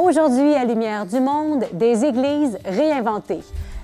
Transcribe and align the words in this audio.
Aujourd'hui, 0.00 0.54
à 0.54 0.64
Lumière 0.64 1.06
du 1.06 1.18
Monde, 1.18 1.64
des 1.72 2.04
églises 2.04 2.56
réinventées. 2.64 3.40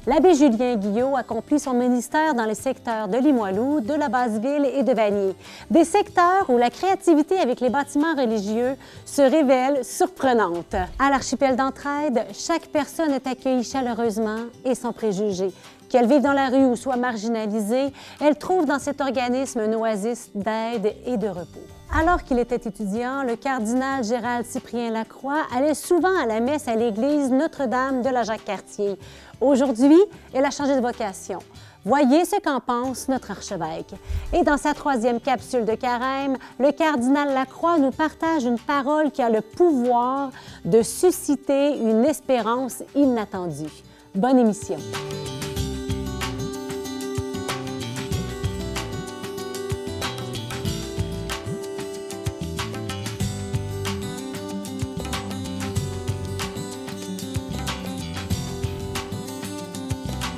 L'abbé 0.06 0.34
Julien 0.34 0.76
Guillot 0.76 1.16
accomplit 1.16 1.58
son 1.58 1.74
ministère 1.74 2.34
dans 2.34 2.44
les 2.44 2.54
secteurs 2.54 3.08
de 3.08 3.18
Limoilou, 3.18 3.80
de 3.80 3.94
la 3.94 4.08
Basse-Ville 4.08 4.64
et 4.64 4.84
de 4.84 4.92
Vanier. 4.92 5.34
Des 5.72 5.82
secteurs 5.82 6.48
où 6.48 6.56
la 6.56 6.70
créativité 6.70 7.36
avec 7.40 7.60
les 7.60 7.68
bâtiments 7.68 8.14
religieux 8.16 8.76
se 9.04 9.22
révèle 9.22 9.84
surprenante. 9.84 10.76
À 11.00 11.10
l'archipel 11.10 11.56
d'entraide, 11.56 12.24
chaque 12.32 12.68
personne 12.68 13.10
est 13.10 13.26
accueillie 13.26 13.64
chaleureusement 13.64 14.44
et 14.64 14.76
sans 14.76 14.92
préjugés. 14.92 15.50
Qu'elle 15.88 16.06
vive 16.06 16.22
dans 16.22 16.32
la 16.32 16.48
rue 16.48 16.64
ou 16.64 16.76
soit 16.76 16.96
marginalisée, 16.96 17.92
elle 18.20 18.36
trouve 18.36 18.66
dans 18.66 18.78
cet 18.78 19.00
organisme 19.00 19.58
un 19.58 19.72
oasis 19.72 20.30
d'aide 20.32 20.94
et 21.06 21.16
de 21.16 21.26
repos. 21.26 21.73
Alors 21.96 22.24
qu'il 22.24 22.40
était 22.40 22.68
étudiant, 22.68 23.22
le 23.22 23.36
cardinal 23.36 24.02
Gérald 24.02 24.44
Cyprien 24.44 24.90
Lacroix 24.90 25.42
allait 25.56 25.74
souvent 25.74 26.16
à 26.20 26.26
la 26.26 26.40
messe 26.40 26.66
à 26.66 26.74
l'église 26.74 27.30
Notre-Dame 27.30 28.02
de 28.02 28.08
la 28.08 28.24
Jacques-Cartier. 28.24 28.98
Aujourd'hui, 29.40 30.00
elle 30.32 30.44
a 30.44 30.50
changé 30.50 30.74
de 30.74 30.80
vocation. 30.80 31.38
Voyez 31.84 32.24
ce 32.24 32.40
qu'en 32.40 32.58
pense 32.58 33.06
notre 33.06 33.30
archevêque. 33.30 33.94
Et 34.32 34.42
dans 34.42 34.56
sa 34.56 34.74
troisième 34.74 35.20
capsule 35.20 35.64
de 35.64 35.76
carême, 35.76 36.36
le 36.58 36.72
cardinal 36.72 37.32
Lacroix 37.32 37.78
nous 37.78 37.92
partage 37.92 38.42
une 38.42 38.58
parole 38.58 39.12
qui 39.12 39.22
a 39.22 39.30
le 39.30 39.40
pouvoir 39.40 40.30
de 40.64 40.82
susciter 40.82 41.78
une 41.78 42.04
espérance 42.04 42.82
inattendue. 42.96 43.70
Bonne 44.16 44.40
émission. 44.40 44.78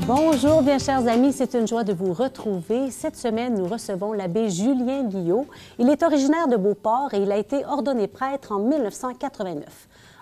Bonjour, 0.07 0.63
bien 0.63 0.79
chers 0.79 1.09
amis, 1.09 1.33
c'est 1.33 1.55
une 1.55 1.67
joie 1.67 1.83
de 1.83 1.93
vous 1.93 2.13
retrouver. 2.13 2.93
Cette 2.93 3.17
semaine, 3.17 3.55
nous 3.55 3.67
recevons 3.67 4.13
l'abbé 4.13 4.51
Julien 4.51 5.03
Guillot. 5.03 5.49
Il 5.81 5.91
est 5.91 6.05
originaire 6.05 6.47
de 6.47 6.57
Beauport 6.57 7.13
et 7.13 7.19
il 7.19 7.33
a 7.33 7.37
été 7.37 7.65
ordonné 7.65 8.07
prêtre 8.07 8.53
en 8.53 8.61
1989. 8.61 9.65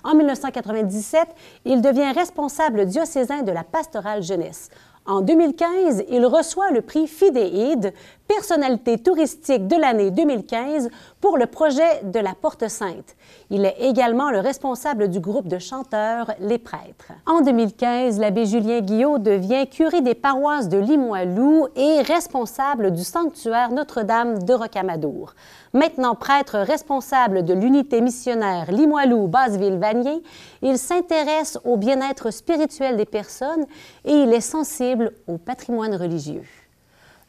En 0.02 0.14
1997, 0.14 1.28
il 1.66 1.82
devient 1.82 2.12
responsable 2.12 2.86
diocésain 2.86 3.42
de 3.42 3.52
la 3.52 3.62
pastorale 3.62 4.22
jeunesse. 4.22 4.70
En 5.06 5.20
2015, 5.20 6.04
il 6.08 6.24
reçoit 6.24 6.70
le 6.70 6.80
prix 6.80 7.06
Fidéide, 7.06 7.92
personnalité 8.26 8.96
touristique 8.96 9.66
de 9.66 9.76
l'année 9.76 10.10
2015 10.10 10.88
pour 11.20 11.36
le 11.36 11.44
projet 11.44 12.02
de 12.04 12.18
la 12.20 12.32
Porte 12.32 12.68
Sainte. 12.68 13.14
Il 13.50 13.66
est 13.66 13.76
également 13.80 14.30
le 14.30 14.38
responsable 14.40 15.08
du 15.08 15.20
groupe 15.20 15.46
de 15.46 15.58
chanteurs 15.58 16.30
Les 16.40 16.56
Prêtres. 16.56 17.12
En 17.26 17.42
2015, 17.42 18.18
l'abbé 18.18 18.46
Julien 18.46 18.80
Guillot 18.80 19.18
devient 19.18 19.66
curé 19.68 20.00
des 20.00 20.14
paroisses 20.14 20.70
de 20.70 20.78
Limoilou 20.78 21.66
et 21.76 22.00
responsable 22.00 22.90
du 22.90 23.04
sanctuaire 23.04 23.72
Notre-Dame 23.72 24.42
de 24.42 24.54
Rocamadour. 24.54 25.34
Maintenant 25.74 26.14
prêtre 26.14 26.58
responsable 26.58 27.44
de 27.44 27.52
l'unité 27.52 28.00
missionnaire 28.00 28.70
Limoilou-Basseville-Vanier, 28.70 30.22
il 30.62 30.78
s'intéresse 30.78 31.58
au 31.64 31.76
bien-être 31.76 32.30
spirituel 32.30 32.96
des 32.96 33.04
personnes 33.04 33.66
et 34.04 34.12
il 34.12 34.32
est 34.32 34.40
sensible 34.40 35.10
au 35.26 35.36
patrimoine 35.36 35.96
religieux. 35.96 36.44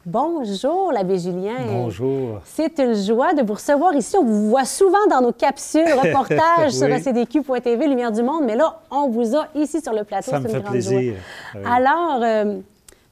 Bonjour, 0.05 0.91
l'abbé 0.93 1.17
Julien. 1.17 1.55
Bonjour. 1.67 2.39
C'est 2.45 2.77
une 2.77 2.93
joie 2.93 3.33
de 3.33 3.41
vous 3.41 3.55
recevoir 3.55 3.95
ici. 3.95 4.15
On 4.15 4.23
vous 4.23 4.49
voit 4.49 4.65
souvent 4.65 5.07
dans 5.09 5.21
nos 5.21 5.31
capsules, 5.31 5.91
reportages 6.03 6.73
sur 6.73 6.85
acdq.tv, 6.85 7.87
Lumière 7.87 8.11
du 8.11 8.21
Monde, 8.21 8.43
mais 8.45 8.55
là, 8.55 8.81
on 8.91 9.09
vous 9.09 9.35
a 9.35 9.47
ici 9.55 9.81
sur 9.81 9.93
le 9.93 10.03
plateau. 10.03 10.29
Ça 10.29 10.39
me 10.39 10.47
fait 10.47 10.61
plaisir. 10.61 11.15
Alors, 11.65 12.19
euh, 12.21 12.59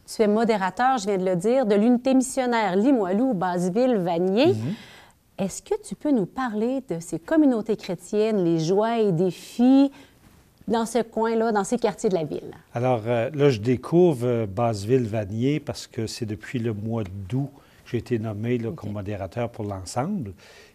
tu 0.06 0.22
es 0.22 0.28
modérateur, 0.28 1.00
je 1.00 1.08
viens 1.08 1.18
de 1.18 1.26
le 1.26 1.36
dire, 1.36 1.66
de 1.66 1.74
l'unité 1.74 2.14
missionnaire 2.14 2.76
Limoilou, 2.76 3.34
Basseville, 3.34 3.98
Vanier. 3.98 4.50
Mhm. 4.50 4.76
Est-ce 5.38 5.64
que 5.64 5.74
tu 5.84 5.96
peux 5.96 6.12
nous 6.12 6.28
parler 6.28 6.82
de 6.90 7.00
ces 7.00 7.18
communautés 7.18 7.76
chrétiennes, 7.76 8.44
les 8.44 8.60
joies 8.60 9.00
et 9.00 9.12
défis 9.12 9.92
dans 10.68 10.86
ce 10.86 11.02
coin-là, 11.02 11.52
dans 11.52 11.64
ces 11.64 11.78
quartiers 11.78 12.10
de 12.10 12.16
la 12.16 12.24
ville? 12.24 12.52
Alors 12.74 13.02
euh, 13.08 13.30
là, 13.34 13.50
je 13.50 13.60
découvre 13.60 14.28
euh, 14.28 14.46
Basseville-Vanier 14.46 15.60
parce 15.60 15.88
que 15.88 16.06
c'est 16.06 16.28
depuis 16.28 16.60
le 16.60 16.74
mois 16.74 17.04
d'août 17.04 17.50
que 17.84 17.92
j'ai 17.92 17.98
été 17.98 18.20
nommé 18.20 18.60
comme 18.76 18.92
modérateur 18.92 19.50
pour 19.50 19.66
l'ensemble. 19.66 20.34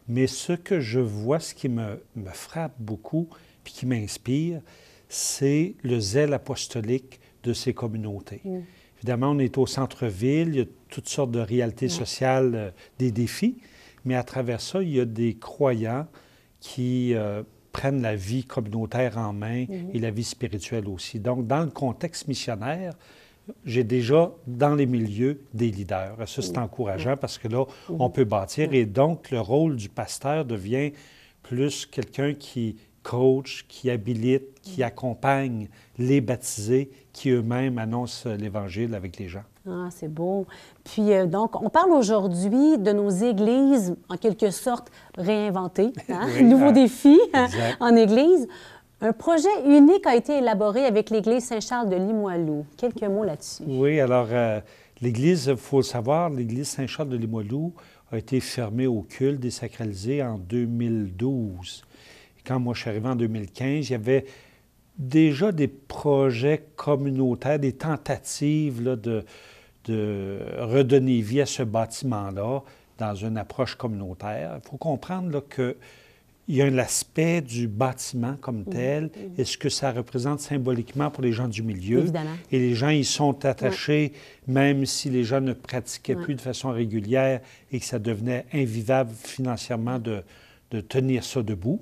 Mais 0.09 0.27
ce 0.27 0.55
que 0.55 0.81
je 0.81 1.01
vois, 1.01 1.39
ce 1.39 1.55
qui 1.55 1.69
me, 1.69 2.01
frappe 2.33 2.75
beaucoup 2.79 3.29
puis 3.63 3.73
qui 3.73 3.87
m'inspire, 3.87 4.61
c'est 5.09 5.75
le 5.83 6.01
zèle 6.01 6.35
apostolique 6.35 7.21
de 7.45 7.53
ces 7.53 7.73
communautés. 7.73 8.41
Mm. 8.45 8.59
Évidemment, 8.99 9.31
on 9.31 9.39
est 9.39 9.57
au 9.57 9.67
centre-ville, 9.67 10.49
il 10.49 10.57
y 10.57 10.61
a 10.63 10.67
toutes 10.89 11.09
sortes 11.09 11.31
de 11.31 11.39
réalités 11.39 11.89
sociales, 11.89 12.53
euh, 12.55 12.71
des 12.99 13.13
défis, 13.13 13.57
mais 14.05 14.15
à 14.15 14.23
travers 14.23 14.61
ça, 14.61 14.83
il 14.83 14.91
y 14.91 15.01
a 15.01 15.05
des 15.05 15.35
croyants 15.35 16.07
qui 16.61 17.15
euh, 17.15 17.43
prennent 17.73 18.03
la 18.03 18.17
vie 18.17 18.45
communautaire 18.45 19.19
en 19.19 19.33
main 19.33 19.67
mhm. 19.69 19.91
et 19.95 19.99
la 19.99 20.11
vie 20.11 20.25
spirituelle 20.25 20.89
aussi. 20.89 21.21
Donc, 21.21 21.47
dans 21.47 21.61
le 21.61 21.71
contexte 21.71 22.29
missionnaire, 22.29 22.95
j'ai 23.65 23.85
déjà 23.85 24.31
dans 24.47 24.75
les 24.75 24.87
milieux 24.87 25.41
des 25.55 25.71
leaders. 25.71 26.17
Ça, 26.27 26.43
c'est 26.43 26.59
encourageant 26.59 27.17
parce 27.17 27.39
que 27.39 27.49
là, 27.49 27.65
mhm. 27.89 28.01
on 28.01 28.11
peut 28.11 28.25
bâtir. 28.25 28.73
Et 28.73 28.85
donc, 28.85 29.31
le 29.31 29.41
rôle 29.41 29.77
du 29.77 29.89
pasteur 29.89 30.45
devient 30.45 30.93
plus 31.43 31.87
quelqu'un 31.87 32.35
qui 32.35 32.77
coach, 33.03 33.65
qui 33.69 33.91
habilite, 33.91 34.61
qui 34.61 34.81
mhm. 34.81 34.87
accompagne 34.87 35.69
les 35.99 36.21
baptisés, 36.21 36.91
qui 37.13 37.31
eux-mêmes 37.31 37.79
annoncent 37.79 38.29
l'Évangile 38.29 38.95
avec 38.95 39.19
les 39.19 39.29
gens. 39.29 39.45
Ah, 39.71 39.89
c'est 39.91 40.13
beau. 40.13 40.47
Puis, 40.85 41.13
euh, 41.13 41.27
donc, 41.27 41.61
on 41.61 41.69
parle 41.69 41.93
aujourd'hui 41.93 42.79
de 42.79 42.93
nos 42.93 43.11
églises, 43.11 43.97
en 44.09 44.17
quelque 44.17 44.51
sorte, 44.51 44.91
réinventées. 45.17 45.93
Hein? 46.09 46.43
Nouveau 46.43 46.73
défi 46.73 47.19
hein, 47.35 47.49
en 47.81 47.95
église. 47.95 48.49
Un 49.01 49.13
projet 49.13 49.49
unique 49.67 50.07
a 50.07 50.17
été 50.17 50.39
élaboré 50.39 50.85
avec 50.85 51.11
l'Église 51.11 51.45
Saint-Charles 51.45 51.89
de 51.89 51.97
Limoilou. 51.97 52.67
Quelques 52.77 53.05
mots 53.05 53.25
là-dessus. 53.25 53.63
Oui, 53.67 54.01
alors, 54.01 54.29
euh, 54.31 54.61
l'Église, 55.01 55.47
il 55.47 55.57
faut 55.57 55.79
le 55.79 55.83
savoir, 55.85 56.31
l'Église 56.31 56.69
Saint-Charles 56.69 57.11
de 57.11 57.17
Limoilou 57.17 57.73
a 58.11 58.19
été 58.19 58.41
fermée 58.41 58.87
au 58.87 59.03
culte, 59.03 59.41
désacralisée 59.41 60.23
en 60.23 60.39
2012. 60.39 61.85
quand 62.47 62.59
moi, 62.59 62.75
je 62.75 62.81
suis 62.81 62.91
arrivé 62.91 63.09
en 63.09 63.17
2015, 63.17 63.89
il 63.89 63.93
y 63.93 63.95
avait 63.95 64.25
déjà 64.99 65.53
des 65.53 65.69
projets 65.69 66.67
communautaires, 66.77 67.59
des 67.59 67.73
tentatives 67.73 68.83
de, 68.83 69.25
de 69.89 70.39
redonner 70.59 71.21
vie 71.21 71.41
à 71.41 71.47
ce 71.47 71.63
bâtiment-là 71.63 72.61
dans 72.99 73.15
une 73.15 73.39
approche 73.39 73.75
communautaire. 73.75 74.59
Il 74.63 74.69
faut 74.69 74.77
comprendre 74.77 75.43
qu'il 75.49 75.75
y 76.49 76.63
a 76.63 76.69
l'aspect 76.69 77.41
du 77.41 77.69
bâtiment 77.69 78.37
comme 78.41 78.65
tel 78.65 79.11
et 79.37 79.45
ce 79.45 79.57
que 79.57 79.69
ça 79.69 79.93
représente 79.93 80.41
symboliquement 80.41 81.11
pour 81.11 81.23
les 81.23 81.33
gens 81.33 81.49
du 81.49 81.63
milieu? 81.63 82.05
Et 82.51 82.59
les 82.59 82.75
gens 82.75 82.91
y 82.91 83.05
sont 83.05 83.45
attachés, 83.45 84.13
même 84.47 84.85
si 84.85 85.11
les 85.11 85.25
gens 85.25 85.41
ne 85.41 85.53
pratiquaient 85.53 86.17
plus 86.17 86.35
de 86.35 86.41
façon 86.41 86.71
régulière 86.71 87.41
et 87.73 87.81
que 87.81 87.87
ça 87.87 87.99
devenait 87.99 88.47
invivable 88.53 89.13
financièrement 89.15 89.99
de, 89.99 90.23
de 90.71 90.81
tenir 90.81 91.25
ça 91.25 91.43
debout. 91.43 91.81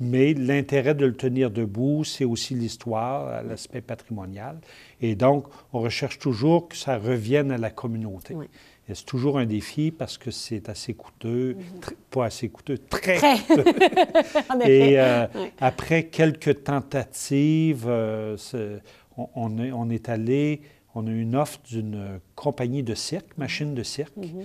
Mais 0.00 0.34
l'intérêt 0.34 0.94
de 0.94 1.06
le 1.06 1.14
tenir 1.14 1.50
debout, 1.50 2.04
c'est 2.04 2.24
aussi 2.24 2.54
l'histoire, 2.54 3.42
l'aspect 3.44 3.80
patrimonial. 3.80 4.58
Et 5.00 5.14
donc, 5.14 5.46
on 5.72 5.80
recherche 5.80 6.18
toujours 6.18 6.68
que 6.68 6.76
ça 6.76 6.98
revienne 6.98 7.50
à 7.50 7.58
la 7.58 7.70
communauté. 7.70 8.34
Et 8.88 8.94
c'est 8.94 9.06
toujours 9.06 9.38
un 9.38 9.46
défi 9.46 9.90
parce 9.90 10.18
que 10.18 10.30
c'est 10.30 10.68
assez 10.68 10.92
coûteux, 10.94 11.54
mhm. 11.54 11.96
pas 12.10 12.26
assez 12.26 12.48
coûteux, 12.48 12.78
très, 12.78 13.18
coûteux. 13.18 13.64
Et 14.66 15.00
euh, 15.00 15.26
après 15.58 16.04
quelques 16.04 16.64
tentatives, 16.64 17.86
euh, 17.86 18.36
on, 19.16 19.58
est, 19.58 19.72
on, 19.72 19.88
est, 19.88 20.10
allé, 20.10 20.60
on 20.94 21.06
a 21.06 21.10
eu 21.10 21.22
une 21.22 21.34
offre 21.34 21.60
d'une 21.66 22.20
compagnie 22.34 22.82
de 22.82 22.94
cirque, 22.94 23.38
machine 23.38 23.74
de 23.74 23.82
cirque. 23.82 24.16
Mhm. 24.16 24.44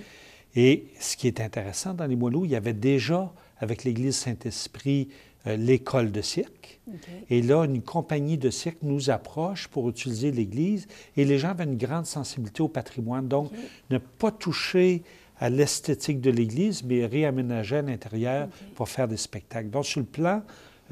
Et 0.56 0.86
ce 0.98 1.16
qui 1.16 1.26
est 1.26 1.40
intéressant 1.40 1.94
dans 1.94 2.06
les 2.06 2.16
Moineaux, 2.16 2.44
il 2.44 2.50
y 2.50 2.56
avait 2.56 2.72
déjà, 2.72 3.32
avec 3.58 3.84
l'Église 3.84 4.16
Saint-Esprit, 4.16 5.08
l'école 5.46 6.12
de 6.12 6.20
cirque. 6.20 6.80
Et 7.28 7.42
là, 7.42 7.64
une 7.64 7.82
compagnie 7.82 8.38
de 8.38 8.50
cirque 8.50 8.82
nous 8.82 9.10
approche 9.10 9.68
pour 9.68 9.88
utiliser 9.88 10.32
l'église 10.32 10.86
et 11.16 11.24
les 11.24 11.38
gens 11.38 11.50
avaient 11.50 11.64
une 11.64 11.76
grande 11.76 12.06
sensibilité 12.06 12.62
au 12.62 12.68
patrimoine. 12.68 13.28
Donc, 13.28 13.50
ne 13.90 13.98
pas 13.98 14.30
toucher 14.30 15.02
à 15.38 15.48
l'esthétique 15.48 16.20
de 16.20 16.30
l'église, 16.30 16.84
mais 16.84 17.06
réaménager 17.06 17.76
à 17.76 17.82
l'intérieur 17.82 18.48
pour 18.74 18.88
faire 18.88 19.08
des 19.08 19.16
spectacles. 19.16 19.70
Donc, 19.70 19.86
sur 19.86 20.00
le 20.00 20.06
plan, 20.06 20.42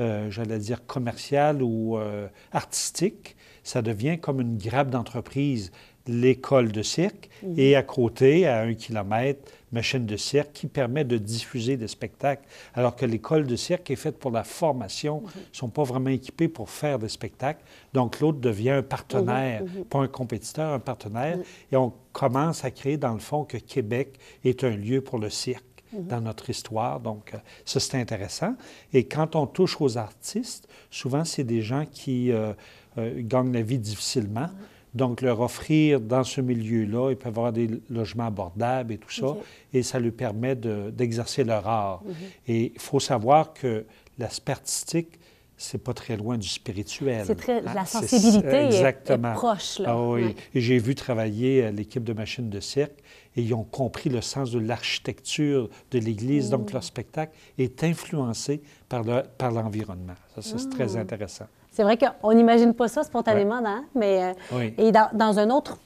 euh, 0.01 0.31
j'allais 0.31 0.59
dire 0.59 0.87
commercial 0.87 1.63
ou 1.63 1.99
euh, 1.99 2.29
artistique, 2.53 3.37
ça 3.63 3.83
devient 3.83 4.19
comme 4.19 4.41
une 4.41 4.57
grappe 4.57 4.91
d'entreprise 4.91 5.71
l'école 6.09 6.73
de 6.73 6.83
cirque 6.83 7.29
et 7.57 7.77
à 7.77 7.83
côté, 7.83 8.47
à 8.47 8.63
un 8.63 8.75
kilomètre, 8.75 9.53
machine 9.71 10.07
de 10.07 10.17
cirque 10.17 10.53
qui 10.53 10.67
permet 10.67 11.05
de 11.05 11.19
diffuser 11.19 11.77
des 11.77 11.89
spectacles, 11.89 12.43
alors 12.75 12.97
que 12.97 13.05
l'école 13.05 13.47
de 13.47 13.55
cirque 13.55 13.91
est 13.91 13.97
faite 13.97 14.19
pour 14.19 14.31
la 14.31 14.43
formation, 14.43 15.23
ils 15.35 15.41
ne 15.41 15.57
sont 15.57 15.69
pas 15.69 15.83
vraiment 15.85 16.11
équipés 16.11 16.49
pour 16.49 16.71
faire 16.71 16.99
des 16.99 17.09
spectacles. 17.09 17.63
Donc 17.93 18.21
l'autre 18.21 18.39
devient 18.39 18.71
un 18.71 18.83
partenaire, 18.83 19.63
pas 19.91 20.01
un 20.01 20.09
compétiteur, 20.09 20.73
un 20.73 20.79
partenaire. 20.79 21.39
Et 21.71 21.77
on 21.77 21.93
commence 22.13 22.65
à 22.65 22.71
créer, 22.71 22.97
dans 22.97 23.13
le 23.13 23.21
fond, 23.21 23.45
que 23.45 23.59
Québec 23.59 24.19
est 24.45 24.65
un 24.65 24.75
lieu 24.75 25.03
pour 25.03 25.19
le 25.19 25.31
cirque 25.31 25.65
dans 25.93 26.21
notre 26.21 26.51
histoire. 26.51 27.01
Donc, 27.01 27.33
euh, 27.35 27.39
ça, 27.65 27.81
c'est 27.81 27.99
intéressant. 27.99 28.55
Et 28.93 29.05
quand 29.05 29.37
on 29.37 29.47
touche 29.47 29.81
aux 29.81 29.97
artistes, 29.97 30.69
souvent, 30.91 31.25
c'est 31.25 31.45
des 31.45 31.63
gens 31.63 31.85
qui 31.91 32.31
euh, 32.31 32.53
euh, 32.99 33.15
gagnent 33.17 33.53
la 33.53 33.63
vie 33.63 33.79
difficilement. 33.79 34.51
Donc, 34.95 35.21
leur 35.21 35.41
offrir 35.41 36.01
dans 36.01 36.25
ce 36.25 36.41
milieu-là, 36.41 37.11
ils 37.11 37.17
peuvent 37.17 37.29
avoir 37.29 37.53
des 37.53 37.69
logements 37.91 38.27
abordables 38.27 38.93
et 38.95 38.99
tout 38.99 39.11
ça, 39.11 39.37
et 39.73 39.83
ça 39.83 39.99
leur 39.99 40.13
permet 40.13 40.57
d'exercer 40.57 41.45
leur 41.45 41.67
art. 41.67 42.03
Mhm. 42.05 42.15
Et 42.47 42.73
il 42.75 42.81
faut 42.81 43.01
savoir 43.01 43.53
que 43.53 43.85
l'aspect 44.19 44.53
artistique, 44.53 45.19
c'est 45.59 45.83
pas 45.83 45.93
très 45.93 46.17
loin 46.17 46.39
du 46.39 46.49
spirituel. 46.49 47.25
C'est 47.27 47.35
très, 47.35 47.61
la 47.61 47.73
ah, 47.79 47.85
sensibilité 47.85 48.69
est, 48.69 49.19
proche. 49.35 49.81
Là. 49.81 49.89
Ah 49.89 50.01
oui. 50.01 50.37
Et 50.55 50.61
j'ai 50.61 50.79
vu 50.79 50.95
travailler 50.95 51.71
l'équipe 51.73 52.05
de 52.05 52.13
machines 52.13 52.49
de 52.49 52.61
cirque 52.61 53.03
et 53.37 53.43
ils 53.43 53.53
ont 53.55 53.65
compris 53.65 54.09
le 54.09 54.21
sens 54.21 54.53
de 54.53 54.61
l'architecture 54.61 55.69
de 55.91 55.99
l'Église. 55.99 56.51
Donc, 56.51 56.73
leur 56.73 56.85
spectacle 56.85 57.33
est 57.59 57.83
influencé 57.83 58.63
par 58.89 59.03
l'environnement. 59.03 60.15
ça, 60.37 60.59
c'est 60.59 60.71
très 60.71 60.97
ah. 60.97 61.01
intéressant. 61.01 61.47
C'est 61.71 61.83
vrai 61.83 61.97
qu'on 61.97 62.33
n'imagine 62.33 62.75
pas 62.75 62.89
ça 62.89 63.05
spontanément, 63.05 63.61
hein? 63.65 63.85
mais 63.95 64.35
euh, 64.53 64.71
et 64.79 64.91
dans, 64.93 65.39
un 65.39 65.51
autre 65.51 65.79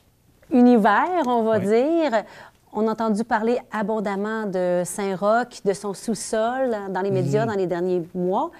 univers, 0.51 1.27
on 1.27 1.43
va 1.43 1.59
dire, 1.59 2.25
on 2.73 2.89
a 2.89 2.93
entendu 2.93 3.25
parler 3.25 3.59
abondamment 3.71 4.47
de 4.47 4.83
Saint-Roch, 4.85 5.63
de 5.65 5.73
son 5.73 5.93
sous-sol 5.93 6.77
dans 6.91 7.03
les 7.03 7.11
médias 7.11 7.45
mhm. 7.45 7.51
dans 7.51 7.59
les 7.59 7.67
derniers 7.67 8.03
mois. 8.15 8.51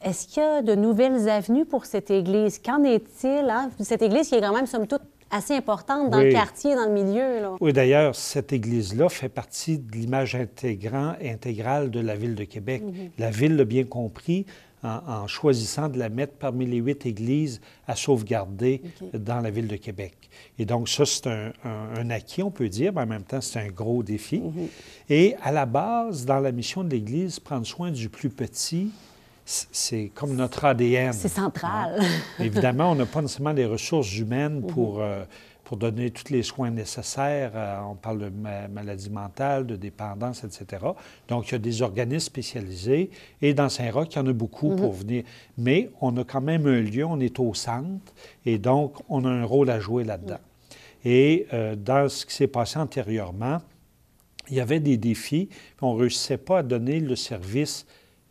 Est-ce 0.00 0.28
qu'il 0.28 0.42
y 0.42 0.46
a 0.46 0.62
de 0.62 0.74
nouvelles 0.74 1.28
avenues 1.28 1.64
pour 1.64 1.86
cette 1.86 2.10
église? 2.10 2.58
Qu'en 2.58 2.84
est-il? 2.84 3.48
Hein? 3.48 3.70
Cette 3.80 4.02
église 4.02 4.28
qui 4.28 4.34
est 4.34 4.40
quand 4.40 4.54
même, 4.54 4.66
somme 4.66 4.86
toute, 4.86 5.00
assez 5.30 5.54
importante 5.54 6.10
dans 6.10 6.20
le 6.20 6.30
quartier, 6.30 6.74
dans 6.74 6.84
le 6.84 6.92
milieu. 6.92 7.40
Là. 7.40 7.56
Oui, 7.60 7.72
d'ailleurs, 7.72 8.14
cette 8.14 8.52
église-là 8.52 9.08
fait 9.08 9.28
partie 9.28 9.78
de 9.78 9.90
l'image 9.92 10.36
intégrale 10.36 11.90
de 11.90 12.00
la 12.00 12.14
ville 12.14 12.34
de 12.34 12.44
Québec. 12.44 12.82
Mhm. 12.84 13.10
La 13.18 13.30
ville 13.30 13.56
l'a 13.56 13.64
bien 13.64 13.84
compris 13.84 14.46
en, 14.84 15.26
choisissant 15.26 15.88
de 15.88 15.98
la 15.98 16.08
mettre 16.08 16.34
parmi 16.34 16.66
les 16.66 16.76
huit 16.76 17.06
églises 17.06 17.60
à 17.86 17.96
sauvegarder 17.96 18.82
dans 19.12 19.40
la 19.40 19.50
ville 19.50 19.68
de 19.68 19.76
Québec. 19.76 20.14
Et 20.58 20.64
donc, 20.64 20.88
ça, 20.88 21.06
c'est 21.06 21.26
un, 21.26 22.10
acquis, 22.10 22.42
on 22.42 22.50
peut 22.50 22.68
dire, 22.68 22.92
mais 22.92 23.02
en 23.02 23.06
même 23.06 23.22
temps, 23.22 23.40
c'est 23.40 23.60
un 23.60 23.68
gros 23.68 24.02
défi. 24.02 24.40
Mhm. 24.40 24.68
Et 25.08 25.36
à 25.42 25.52
la 25.52 25.66
base, 25.66 26.24
dans 26.24 26.40
la 26.40 26.52
mission 26.52 26.84
de 26.84 26.90
l'Église, 26.90 27.40
prendre 27.40 27.66
soin 27.66 27.90
du 27.90 28.08
plus 28.08 28.30
petit, 28.30 28.90
c'est 29.44 30.10
comme 30.14 30.34
notre 30.34 30.64
ADN. 30.64 31.12
C'est 31.12 31.28
central. 31.28 31.96
Hein? 32.00 32.04
Évidemment, 32.40 32.92
on 32.92 32.94
n'a 32.94 33.06
pas 33.06 33.20
nécessairement 33.20 33.52
les 33.52 33.66
ressources 33.66 34.16
humaines 34.16 34.60
mhm. 34.60 34.66
pour, 34.66 35.00
euh, 35.00 35.24
pour 35.64 35.76
donner 35.76 36.10
tous 36.10 36.30
les 36.30 36.42
soins 36.42 36.70
nécessaires. 36.70 37.52
Euh, 37.54 37.80
on 37.90 37.94
parle 37.94 38.18
de 38.18 38.28
maladie 38.28 39.10
mentale, 39.10 39.66
de 39.66 39.76
dépendance, 39.76 40.44
etc. 40.44 40.84
Donc, 41.28 41.48
il 41.48 41.52
y 41.52 41.54
a 41.54 41.58
des 41.58 41.82
organismes 41.82 42.26
spécialisés. 42.26 43.10
Et 43.42 43.54
dans 43.54 43.68
Saint-Roch, 43.68 44.08
il 44.12 44.16
y 44.16 44.18
en 44.18 44.26
a 44.26 44.32
beaucoup 44.32 44.70
mhm. 44.70 44.76
pour 44.76 44.92
venir. 44.92 45.24
Mais 45.58 45.90
on 46.00 46.16
a 46.16 46.24
quand 46.24 46.42
même 46.42 46.66
un 46.66 46.80
lieu, 46.80 47.04
on 47.04 47.18
est 47.20 47.38
au 47.40 47.54
centre. 47.54 48.12
Et 48.44 48.58
donc, 48.58 48.96
on 49.08 49.24
a 49.24 49.30
un 49.30 49.44
rôle 49.44 49.70
à 49.70 49.80
jouer 49.80 50.04
là-dedans. 50.04 50.40
Et 51.04 51.46
euh, 51.52 51.76
dans 51.76 52.08
ce 52.08 52.24
qui 52.24 52.34
s'est 52.34 52.46
passé 52.46 52.78
antérieurement, 52.78 53.60
il 54.48 54.56
y 54.56 54.60
avait 54.60 54.80
des 54.80 54.96
défis. 54.96 55.48
On 55.80 55.94
ne 55.94 56.00
réussissait 56.00 56.38
pas 56.38 56.58
à 56.58 56.62
donner 56.62 57.00
le 57.00 57.16
service 57.16 57.86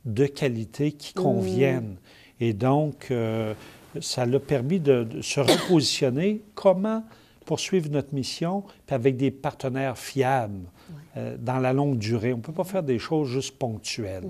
de 0.05 0.25
qualité 0.25 0.91
qui 0.91 1.13
conviennent. 1.13 1.97
Et 2.39 2.53
donc, 2.53 3.07
euh, 3.11 3.53
ça 4.01 4.25
l'a 4.25 4.39
permis 4.39 4.79
de, 4.79 5.07
se 5.21 5.39
repositionner. 5.39 6.41
Comment 6.55 7.03
poursuivre 7.43 7.89
notre 7.89 8.13
mission 8.13 8.63
puis 8.85 8.95
avec 8.95 9.17
des 9.17 9.31
partenaires 9.31 9.97
fiables 9.97 10.65
euh, 11.17 11.37
dans 11.39 11.59
la 11.59 11.73
longue 11.73 11.97
durée. 11.97 12.33
On 12.33 12.37
ne 12.37 12.41
peut 12.41 12.53
pas 12.53 12.63
faire 12.63 12.83
des 12.83 12.99
choses 12.99 13.29
juste 13.29 13.57
ponctuelles. 13.57 14.27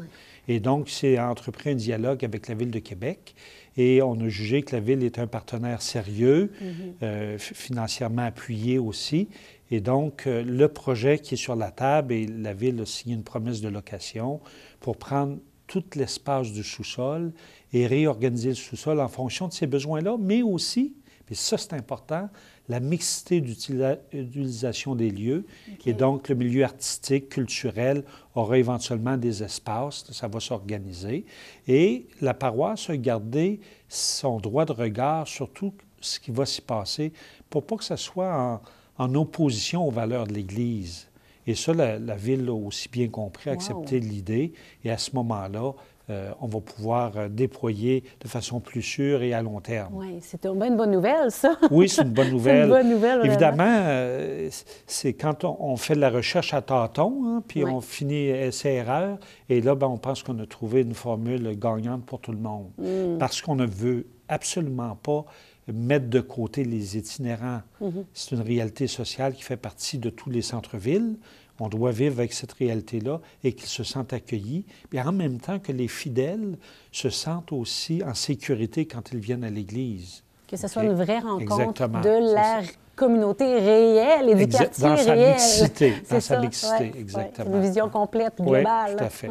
Et 0.47 0.59
donc, 0.59 0.89
c'est 0.89 1.19
entrepris 1.19 1.71
un 1.71 1.75
dialogue 1.75 2.25
avec 2.25 2.47
la 2.47 2.55
Ville 2.55 2.71
de 2.71 2.79
Québec 2.79 3.35
et 3.77 4.01
on 4.01 4.19
a 4.19 4.27
jugé 4.27 4.61
que 4.61 4.75
la 4.75 4.81
Ville 4.81 5.03
est 5.03 5.17
un 5.17 5.25
partenaire 5.27 5.81
sérieux, 5.81 6.51
mm-hmm. 6.61 7.03
euh, 7.03 7.37
financièrement 7.39 8.23
appuyé 8.23 8.77
aussi. 8.77 9.29
Et 9.71 9.79
donc, 9.79 10.25
le 10.27 10.67
projet 10.67 11.17
qui 11.17 11.33
est 11.33 11.37
sur 11.37 11.55
la 11.55 11.71
table, 11.71 12.13
et 12.13 12.27
la 12.27 12.53
Ville 12.53 12.79
a 12.81 12.85
signé 12.85 13.15
une 13.15 13.23
promesse 13.23 13.61
de 13.61 13.69
location 13.69 14.39
pour 14.79 14.97
prendre 14.97 15.37
tout 15.67 15.83
l'espace 15.95 16.51
du 16.51 16.63
sous-sol 16.63 17.31
et 17.71 17.87
réorganiser 17.87 18.49
le 18.49 18.55
sous-sol 18.55 18.99
en 18.99 19.07
fonction 19.07 19.47
de 19.47 19.53
ces 19.53 19.65
besoins-là, 19.65 20.17
mais 20.19 20.43
aussi, 20.43 20.93
et 21.31 21.35
ça 21.35 21.57
c'est 21.57 21.73
important, 21.73 22.29
la 22.69 22.79
mixité 22.79 23.41
d'utilisation 23.41 24.95
des 24.95 25.09
lieux. 25.09 25.45
Et 25.85 25.93
donc, 25.93 26.29
le 26.29 26.35
milieu 26.35 26.63
artistique, 26.63 27.29
culturel 27.29 28.03
aura 28.35 28.57
éventuellement 28.57 29.17
des 29.17 29.43
espaces, 29.43 30.05
ça 30.11 30.27
va 30.27 30.39
s'organiser. 30.39 31.25
Et 31.67 32.07
la 32.21 32.33
paroisse 32.33 32.89
a 32.89 32.97
gardé 32.97 33.59
son 33.89 34.37
droit 34.37 34.65
de 34.65 34.71
regard 34.71 35.27
sur 35.27 35.51
tout 35.51 35.73
ce 35.99 36.19
qui 36.19 36.31
va 36.31 36.45
s'y 36.45 36.61
passer 36.61 37.13
pour 37.49 37.65
pas 37.65 37.77
que 37.77 37.83
ça 37.83 37.97
soit 37.97 38.33
en, 38.33 38.61
en 38.97 39.15
opposition 39.15 39.87
aux 39.87 39.91
valeurs 39.91 40.27
de 40.27 40.33
l'Église. 40.33 41.07
Et 41.45 41.55
ça, 41.55 41.73
la, 41.73 42.15
ville 42.15 42.47
a 42.47 42.53
aussi 42.53 42.87
bien 42.87 43.09
compris, 43.09 43.49
accepté 43.49 43.99
l'idée. 43.99 44.53
Et 44.83 44.89
à 44.89 44.97
ce 44.97 45.13
moment-là, 45.15 45.73
euh, 46.09 46.31
on 46.41 46.47
va 46.47 46.59
pouvoir 46.59 47.13
euh, 47.15 47.29
déployer 47.29 48.03
de 48.19 48.27
façon 48.27 48.59
plus 48.59 48.81
sûre 48.81 49.21
et 49.23 49.33
à 49.33 49.41
long 49.41 49.61
terme. 49.61 49.93
Oui, 50.03 50.19
c'est 50.21 50.45
une 50.45 50.75
bonne, 50.75 50.91
nouvelle, 50.91 51.31
ça. 51.31 51.57
Oui, 51.71 51.87
c'est 51.87 52.01
une 52.01 52.09
bonne 52.09 52.31
nouvelle. 52.31 52.63
une 52.63 52.69
bonne 52.69 52.89
nouvelle. 52.89 53.25
Évidemment, 53.25 53.63
euh, 53.67 54.49
c'est 54.85 55.13
quand 55.13 55.45
on, 55.45 55.77
fait 55.77 55.95
de 55.95 56.01
la 56.01 56.09
recherche 56.09 56.53
à 56.53 56.61
tâtons, 56.61 57.23
hein, 57.25 57.43
puis 57.47 57.63
on 57.63 57.79
finit 57.79 58.27
essai-erreur, 58.27 59.17
et 59.47 59.61
là, 59.61 59.75
ben, 59.75 59.87
on 59.87 59.97
pense 59.97 60.23
qu'on 60.23 60.37
a 60.39 60.45
trouvé 60.45 60.81
une 60.81 60.93
formule 60.93 61.57
gagnante 61.57 62.05
pour 62.05 62.19
tout 62.19 62.31
le 62.31 62.37
monde. 62.37 62.69
Mm. 62.77 63.17
Parce 63.17 63.41
qu'on 63.41 63.55
ne 63.55 63.65
veut 63.65 64.05
absolument 64.27 64.95
pas 64.95 65.25
mettre 65.71 66.09
de 66.09 66.19
côté 66.19 66.63
les 66.63 66.97
itinérants. 66.97 67.61
Mhm. 67.79 68.05
C'est 68.13 68.35
une 68.35 68.41
réalité 68.41 68.87
sociale 68.87 69.33
qui 69.33 69.43
fait 69.43 69.57
partie 69.57 69.97
de 69.97 70.09
tous 70.09 70.29
les 70.29 70.41
centres-villes. 70.41 71.15
On 71.59 71.69
doit 71.69 71.91
vivre 71.91 72.19
avec 72.19 72.33
cette 72.33 72.53
réalité-là 72.53 73.19
et 73.43 73.53
qu'ils 73.53 73.69
se 73.69 73.83
sentent 73.83 74.13
accueillis, 74.13 74.65
mais 74.91 75.01
en 75.01 75.11
même 75.11 75.39
temps 75.39 75.59
que 75.59 75.71
les 75.71 75.87
fidèles 75.87 76.57
se 76.91 77.09
sentent 77.09 77.51
aussi 77.51 78.01
en 78.05 78.13
sécurité 78.13 78.85
quand 78.85 79.11
ils 79.11 79.19
viennent 79.19 79.43
à 79.43 79.49
l'Église. 79.49 80.23
Que 80.47 80.57
ce 80.57 80.67
soit 80.67 80.83
une 80.83 80.93
vraie 80.93 81.19
rencontre 81.19 81.87
de 81.87 82.33
la 82.33 82.61
communauté 82.95 83.45
réelle 83.45 84.29
et 84.29 84.35
du 84.35 84.47
quartier 84.47 84.87
dans 84.87 84.97
Sa 84.97 85.15
mixité, 85.15 85.93
dans 86.09 86.19
sa 86.19 86.39
mixité, 86.39 86.91
exactement. 86.97 87.55
une 87.55 87.61
vision 87.61 87.89
complète, 87.89 88.35
globale. 88.39 88.91
Oui, 88.91 88.95
tout 88.97 89.03
à 89.03 89.09
fait. 89.09 89.29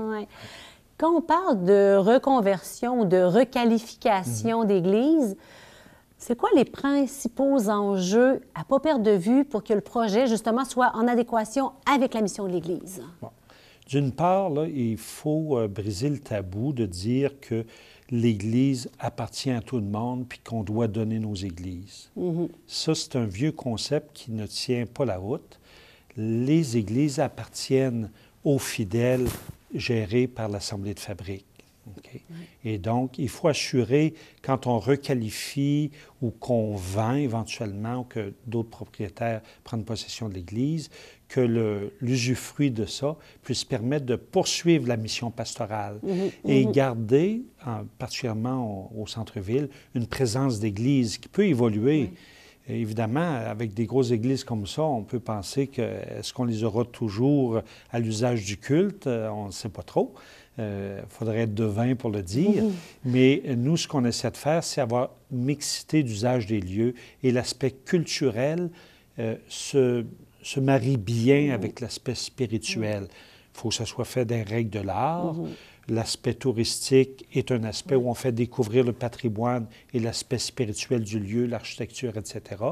Quand 0.99 1.17
on 1.17 1.21
parle 1.21 1.65
de 1.65 1.97
reconversion, 1.97 3.05
de 3.05 3.23
requalification 3.23 4.61
mhm. 4.61 4.67
d'église, 4.67 5.37
c'est 6.23 6.37
quoi 6.37 6.51
les 6.55 6.65
principaux 6.65 7.69
enjeux 7.69 8.43
à 8.55 8.61
ne 8.61 8.65
pas 8.65 8.79
perdre 8.79 9.03
de 9.03 9.11
vue 9.11 9.45
pour 9.45 9.65
que 9.65 9.75
le 9.75 9.81
projet, 9.81 10.29
justement, 10.29 10.65
soit 10.65 10.93
en 10.95 11.09
adéquation 11.09 11.73
avec 11.85 12.15
la 12.15 12.21
mission 12.21 12.47
de 12.47 12.53
l'Église? 12.53 13.03
D'une 13.89 14.13
part, 14.13 14.49
là, 14.49 14.69
il 14.69 14.99
faut 14.99 15.59
euh, 15.59 15.67
briser 15.67 16.09
le 16.09 16.21
tabou 16.21 16.73
de 16.73 16.87
dire 16.87 17.41
que 17.41 17.67
l'Église 18.09 18.89
appartient 19.01 19.51
à 19.51 19.61
tout 19.61 19.79
le 19.79 19.83
monde 19.83 20.25
puis 20.29 20.39
qu'on 20.39 20.63
doit 20.63 20.87
donner 20.87 21.19
nos 21.19 21.35
églises. 21.35 22.09
Mm-hmm. 22.17 22.49
Ça, 22.69 22.95
c'est 22.95 23.17
un 23.17 23.27
vieux 23.27 23.51
concept 23.51 24.11
qui 24.15 24.31
ne 24.31 24.47
tient 24.47 24.87
pas 24.87 25.05
la 25.05 25.19
route. 25.19 25.59
Les 26.17 26.77
églises 26.77 27.19
appartiennent 27.19 28.13
aux 28.45 28.61
fidèles 28.61 29.27
gérés 29.75 30.29
par 30.29 30.49
l'Assemblée 30.49 30.95
de 30.95 31.01
fabrique. 31.01 31.47
Et 32.65 32.79
donc, 32.79 33.19
il 33.19 33.29
faut 33.29 33.49
assurer, 33.49 34.15
quand 34.43 34.67
on 34.67 34.79
requalifie 34.79 35.91
ou 36.21 36.31
qu'on 36.31 36.77
vend 36.77 37.15
éventuellement, 37.15 38.01
ou 38.01 38.05
que 38.05 38.33
d'autres 38.47 38.71
propriétaires 38.71 39.41
prennent 39.65 39.85
possession 39.85 40.29
de 40.29 40.35
l'Église, 40.35 40.91
que 41.29 41.91
l'usufruit 42.01 42.71
de 42.71 42.85
ça 42.85 43.17
puisse 43.43 43.65
permettre 43.65 44.05
de 44.05 44.17
poursuivre 44.17 44.87
la 44.87 44.99
mission 44.99 45.31
pastorale 45.31 45.99
mhm, 46.03 46.31
et 46.45 46.67
mhm. 46.67 46.73
garder, 46.73 47.43
particulièrement 47.99 48.93
au, 48.95 49.07
centre-ville, 49.07 49.71
une 49.95 50.07
présence 50.07 50.61
d'Église 50.61 51.17
qui 51.19 51.29
peut 51.29 51.47
évoluer. 51.47 52.11
Évidemment, 52.69 53.37
avec 53.37 53.75
des 53.75 53.87
grosses 53.87 54.11
églises 54.11 54.45
comme 54.45 54.67
ça, 54.67 54.83
on 54.83 55.03
peut 55.03 55.21
penser 55.21 55.67
que 55.67 55.83
est-ce 55.83 56.33
qu'on 56.33 56.45
les 56.45 56.65
aura 56.65 56.85
toujours 56.85 57.61
à 57.91 57.99
l'usage 57.99 58.45
du 58.45 58.57
culte? 58.57 59.07
On 59.07 59.47
ne 59.47 59.51
sait 59.53 59.69
pas 59.69 59.83
trop. 59.83 60.15
Il 60.59 61.03
faudrait 61.09 61.41
être 61.41 61.55
devin 61.55 61.95
pour 61.95 62.11
le 62.11 62.23
dire. 62.23 62.65
Mais 63.05 63.43
nous, 63.57 63.77
ce 63.77 63.89
qu'on 63.89 64.05
essaie 64.05 64.31
de 64.31 64.37
faire, 64.37 64.63
c'est 64.63 64.81
avoir 64.81 65.11
mixité 65.31 66.03
d'usage 66.03 66.47
des 66.47 66.61
lieux 66.61 66.95
et 67.23 67.33
l'aspect 67.33 67.71
culturel 67.71 68.71
se, 69.49 70.05
se, 70.43 70.61
marie 70.61 70.99
bien 70.99 71.53
avec 71.53 71.81
l'aspect 71.81 72.15
spirituel. 72.15 73.09
Il 73.55 73.61
faut 73.61 73.69
que 73.71 73.75
ça 73.75 73.87
soit 73.87 74.05
fait 74.05 74.25
des 74.25 74.43
règles 74.43 74.71
de 74.71 74.81
l'art. 74.81 75.35
L'aspect 75.89 76.35
touristique 76.35 77.27
est 77.35 77.51
un 77.51 77.65
aspect 77.65 77.97
où 77.97 78.09
on 78.09 78.15
fait 78.15 78.33
découvrir 78.33 78.85
le 78.85 78.93
patrimoine 78.93 79.67
et 79.93 79.99
l'aspect 79.99 80.39
spirituel 80.39 81.03
du 81.03 81.19
lieu, 81.19 81.47
l'architecture, 81.47 82.17
etc. 82.17 82.63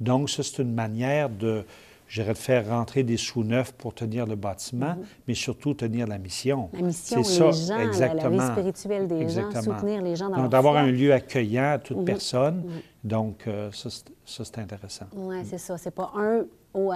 Donc, 0.00 0.28
ça, 0.28 0.42
c'est 0.42 0.62
une 0.62 0.74
manière 0.74 1.30
de, 1.30 1.64
j'irais 2.08 2.34
de 2.34 2.38
faire 2.38 2.68
rentrer 2.68 3.04
des 3.04 3.16
sous 3.16 3.42
neufs 3.42 3.72
pour 3.72 3.94
tenir 3.94 4.26
le 4.26 4.36
bâtiment, 4.36 4.96
mhm. 4.96 5.04
mais 5.26 5.34
surtout 5.34 5.72
tenir 5.72 6.06
la 6.06 6.18
mission. 6.18 6.68
La 6.74 6.82
mission, 6.82 7.22
c'est 7.24 7.44
les 7.46 7.52
ça, 7.52 7.74
gens, 7.74 7.80
exactement. 7.80 8.36
La, 8.36 8.44
vie 8.44 8.52
spirituelle 8.52 9.08
des 9.08 9.28
gens, 9.30 9.62
soutenir 9.62 10.02
les 10.02 10.16
gens 10.16 10.28
dans 10.28 10.36
Donc, 10.36 10.50
d'avoir 10.50 10.76
un 10.76 10.90
lieu 10.90 11.12
accueillant 11.12 11.72
à 11.72 11.78
toute 11.78 11.98
mhm. 11.98 12.04
personne. 12.04 12.64
Donc, 13.02 13.46
euh, 13.46 13.70
ça, 13.72 13.88
c'est 14.26 14.58
intéressant. 14.58 15.06
Oui, 15.14 15.36
c'est 15.44 15.58
ça. 15.58 15.78
C'est 15.78 15.94
pas 15.94 16.12
un 16.14 16.44
au 16.74 16.92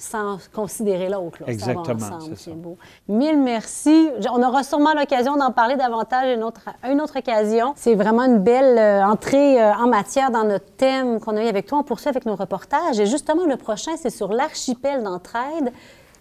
sans 0.00 0.38
considérer 0.52 1.10
l'autre. 1.10 1.38
Exactement. 1.46 2.18
C'est 2.34 2.54
beau. 2.54 2.78
Mille 3.06 3.38
merci. 3.38 4.08
On 4.32 4.42
aura 4.42 4.62
sûrement 4.62 4.94
l'occasion 4.94 5.36
d'en 5.36 5.52
parler 5.52 5.76
davantage 5.76 6.34
une 6.34 6.42
autre, 6.42 6.70
une 6.90 7.02
autre 7.02 7.18
occasion. 7.18 7.74
C'est 7.76 7.94
vraiment 7.94 8.24
une 8.24 8.38
belle 8.38 8.78
euh, 8.78 9.04
entrée 9.04 9.62
euh, 9.62 9.74
en 9.74 9.88
matière 9.88 10.30
dans 10.30 10.44
notre 10.44 10.72
thème 10.76 11.20
qu'on 11.20 11.36
a 11.36 11.44
eu 11.44 11.48
avec 11.48 11.66
toi. 11.66 11.78
On 11.78 11.82
poursuit 11.82 12.08
avec 12.08 12.24
nos 12.24 12.34
reportages. 12.34 12.98
Et 12.98 13.04
justement, 13.04 13.44
le 13.44 13.56
prochain, 13.56 13.92
c'est 13.96 14.10
sur 14.10 14.32
l'archipel 14.32 15.02
d'entraide 15.02 15.70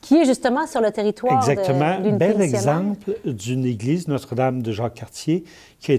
qui 0.01 0.17
est 0.17 0.25
justement 0.25 0.67
sur 0.67 0.81
le 0.81 0.91
territoire 0.91 1.37
Exactement. 1.37 1.85
Un 1.85 2.11
bel 2.17 2.41
exemple 2.41 3.15
d'une 3.25 3.65
église, 3.65 4.07
Notre-Dame 4.07 4.61
de 4.61 4.71
Jacques-Cartier, 4.71 5.43
qui 5.79 5.91
a 5.91 5.95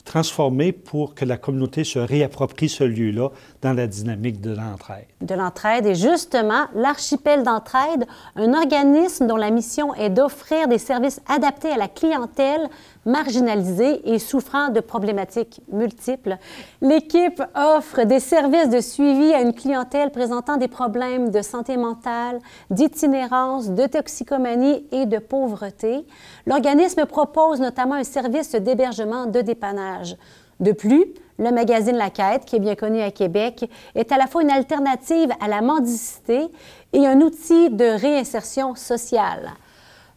été 0.00 0.10
transformée 0.10 0.72
pour 0.72 1.14
que 1.14 1.24
la 1.24 1.36
communauté 1.36 1.84
se 1.84 1.98
réapproprie 1.98 2.68
ce 2.68 2.84
lieu-là 2.84 3.30
dans 3.62 3.72
la 3.72 3.86
dynamique 3.86 4.40
de 4.40 4.54
l'entraide. 4.54 5.06
De 5.20 5.34
l'entraide. 5.34 5.86
Et 5.86 5.94
justement, 5.94 6.66
l'archipel 6.74 7.42
d'entraide, 7.42 8.06
un 8.36 8.54
organisme 8.54 9.26
dont 9.26 9.36
la 9.36 9.50
mission 9.50 9.94
est 9.94 10.10
d'offrir 10.10 10.68
des 10.68 10.78
services 10.78 11.20
adaptés 11.28 11.70
à 11.70 11.76
la 11.76 11.88
clientèle 11.88 12.68
marginalisée 13.06 14.12
et 14.12 14.18
souffrant 14.18 14.68
de 14.68 14.80
problématiques 14.80 15.60
multiples. 15.72 16.36
L'équipe 16.80 17.42
offre 17.54 18.04
des 18.04 18.20
services 18.20 18.68
de 18.68 18.80
suivi 18.80 19.32
à 19.32 19.40
une 19.40 19.54
clientèle 19.54 20.10
présentant 20.10 20.56
des 20.56 20.68
problèmes 20.68 21.30
de 21.30 21.42
santé 21.42 21.76
mentale, 21.76 22.38
d'itinérance, 22.70 23.70
de 23.70 23.86
toxicomanie 23.86 24.84
et 24.92 25.06
de 25.06 25.18
pauvreté. 25.18 26.06
L'organisme 26.46 27.06
propose 27.06 27.60
notamment 27.60 27.94
un 27.94 28.04
service 28.04 28.54
d'hébergement 28.54 29.26
de 29.26 29.40
dépannage. 29.40 30.16
De 30.60 30.72
plus, 30.72 31.06
le 31.38 31.50
magazine 31.52 31.96
La 31.96 32.10
Quête, 32.10 32.44
qui 32.44 32.56
est 32.56 32.60
bien 32.60 32.74
connu 32.74 33.00
à 33.00 33.10
Québec, 33.10 33.68
est 33.94 34.12
à 34.12 34.18
la 34.18 34.26
fois 34.26 34.42
une 34.42 34.50
alternative 34.50 35.30
à 35.40 35.48
la 35.48 35.62
mendicité 35.62 36.48
et 36.92 37.06
un 37.06 37.20
outil 37.22 37.70
de 37.70 37.98
réinsertion 37.98 38.74
sociale. 38.74 39.52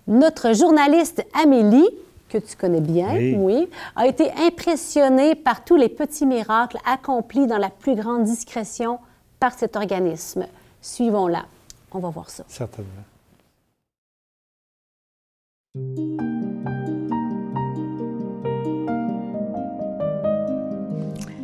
Notre 0.06 0.54
journaliste 0.54 1.26
Amélie, 1.42 1.88
que 2.34 2.40
tu 2.40 2.56
connais 2.56 2.82
bien, 2.82 3.14
oui. 3.38 3.70
a 3.96 4.08
été 4.08 4.32
impressionnée 4.32 5.36
par 5.36 5.64
tous 5.64 5.76
les 5.76 5.90
petits 5.90 6.26
miracles 6.26 6.80
accomplis 6.84 7.46
dans 7.46 7.60
la 7.60 7.70
plus 7.70 7.96
grande 7.96 8.24
discrétion 8.24 8.98
par 9.40 9.54
cet 9.54 9.76
organisme. 9.76 10.48
Suivons-la. 10.82 11.46
On 11.92 12.00
va 12.00 12.10
voir 12.10 12.32
ça. 12.32 12.44
Certainement. 12.48 12.90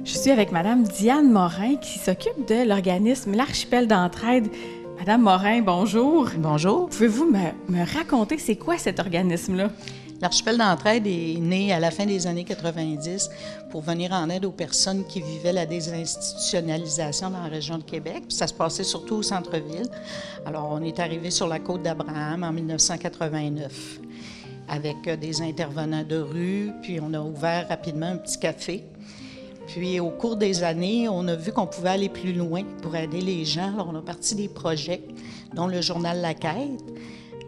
Je 0.03 0.17
suis 0.17 0.31
avec 0.31 0.51
Madame 0.51 0.83
Diane 0.83 1.31
Morin 1.31 1.75
qui 1.75 1.99
s'occupe 1.99 2.47
de 2.47 2.67
l'organisme 2.67 3.35
L'Archipel 3.35 3.87
d'entraide. 3.87 4.47
Madame 4.97 5.21
Morin, 5.21 5.61
bonjour. 5.61 6.29
Bonjour. 6.37 6.89
Pouvez-vous 6.89 7.25
me, 7.25 7.71
me 7.71 7.85
raconter 7.95 8.39
c'est 8.39 8.55
quoi 8.55 8.79
cet 8.79 8.99
organisme-là? 8.99 9.69
L'archipel 10.21 10.57
d'entraide 10.57 11.07
est 11.07 11.39
né 11.39 11.71
à 11.71 11.79
la 11.79 11.91
fin 11.91 12.05
des 12.05 12.27
années 12.27 12.43
90 12.43 13.29
pour 13.69 13.81
venir 13.81 14.11
en 14.11 14.29
aide 14.29 14.43
aux 14.43 14.51
personnes 14.51 15.05
qui 15.05 15.21
vivaient 15.21 15.53
la 15.53 15.65
désinstitutionnalisation 15.65 17.29
dans 17.29 17.41
la 17.41 17.47
région 17.47 17.77
de 17.77 17.83
Québec. 17.83 18.23
ça 18.27 18.47
se 18.47 18.53
passait 18.53 18.83
surtout 18.83 19.15
au 19.15 19.23
centre-ville. 19.23 19.89
Alors, 20.45 20.69
on 20.71 20.81
est 20.81 20.99
arrivé 20.99 21.31
sur 21.31 21.47
la 21.47 21.59
côte 21.59 21.83
d'Abraham 21.83 22.43
en 22.43 22.51
1989 22.51 23.99
avec 24.67 25.07
euh, 25.07 25.15
des 25.15 25.41
intervenants 25.41 26.03
de 26.03 26.17
rue, 26.17 26.71
puis 26.81 26.99
on 27.01 27.13
a 27.13 27.19
ouvert 27.19 27.67
rapidement 27.67 28.07
un 28.07 28.17
petit 28.17 28.37
café. 28.37 28.83
Puis 29.67 29.99
au 29.99 30.09
cours 30.09 30.35
des 30.35 30.63
années, 30.63 31.07
on 31.09 31.27
a 31.27 31.35
vu 31.35 31.51
qu'on 31.51 31.67
pouvait 31.67 31.89
aller 31.89 32.09
plus 32.09 32.33
loin 32.33 32.63
pour 32.81 32.95
aider 32.95 33.21
les 33.21 33.45
gens. 33.45 33.73
Alors 33.73 33.89
on 33.91 33.95
a 33.95 34.01
parti 34.01 34.35
des 34.35 34.47
projets, 34.47 35.01
dont 35.53 35.67
le 35.67 35.81
journal 35.81 36.21
La 36.21 36.33
Quête, 36.33 36.83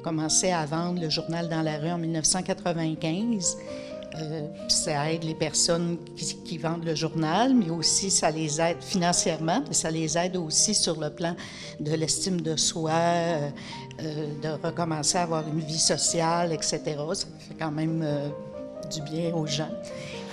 commencé 0.02 0.52
à 0.52 0.66
vendre 0.66 1.02
le 1.02 1.10
journal 1.10 1.48
dans 1.50 1.62
la 1.62 1.78
rue 1.78 1.92
en 1.92 1.98
1995. 1.98 3.58
Euh, 4.20 4.48
ça 4.68 5.12
aide 5.12 5.24
les 5.24 5.36
personnes 5.36 5.98
qui, 6.46 6.58
vendent 6.58 6.84
le 6.84 6.96
journal, 6.96 7.54
mais 7.54 7.70
aussi 7.70 8.12
ça 8.12 8.30
les 8.30 8.60
aide 8.60 8.78
financièrement, 8.82 9.64
mais 9.68 9.74
ça 9.74 9.90
les 9.90 10.18
aide 10.18 10.36
aussi 10.36 10.76
sur 10.76 11.00
le 11.00 11.10
plan 11.10 11.34
de 11.80 11.94
l'estime 11.94 12.42
de 12.42 12.58
soi, 12.58 12.92
euh, 12.92 13.50
euh, 14.02 14.26
de 14.42 14.68
recommencer 14.68 15.18
à 15.18 15.24
avoir 15.24 15.48
une 15.48 15.62
vie 15.62 15.80
sociale, 15.80 16.52
etc. 16.52 16.82
Ça 17.14 17.28
fait 17.40 17.56
quand 17.58 17.72
même 17.72 18.06
du 18.94 19.02
bien 19.02 19.34
aux 19.34 19.48
gens. 19.48 19.70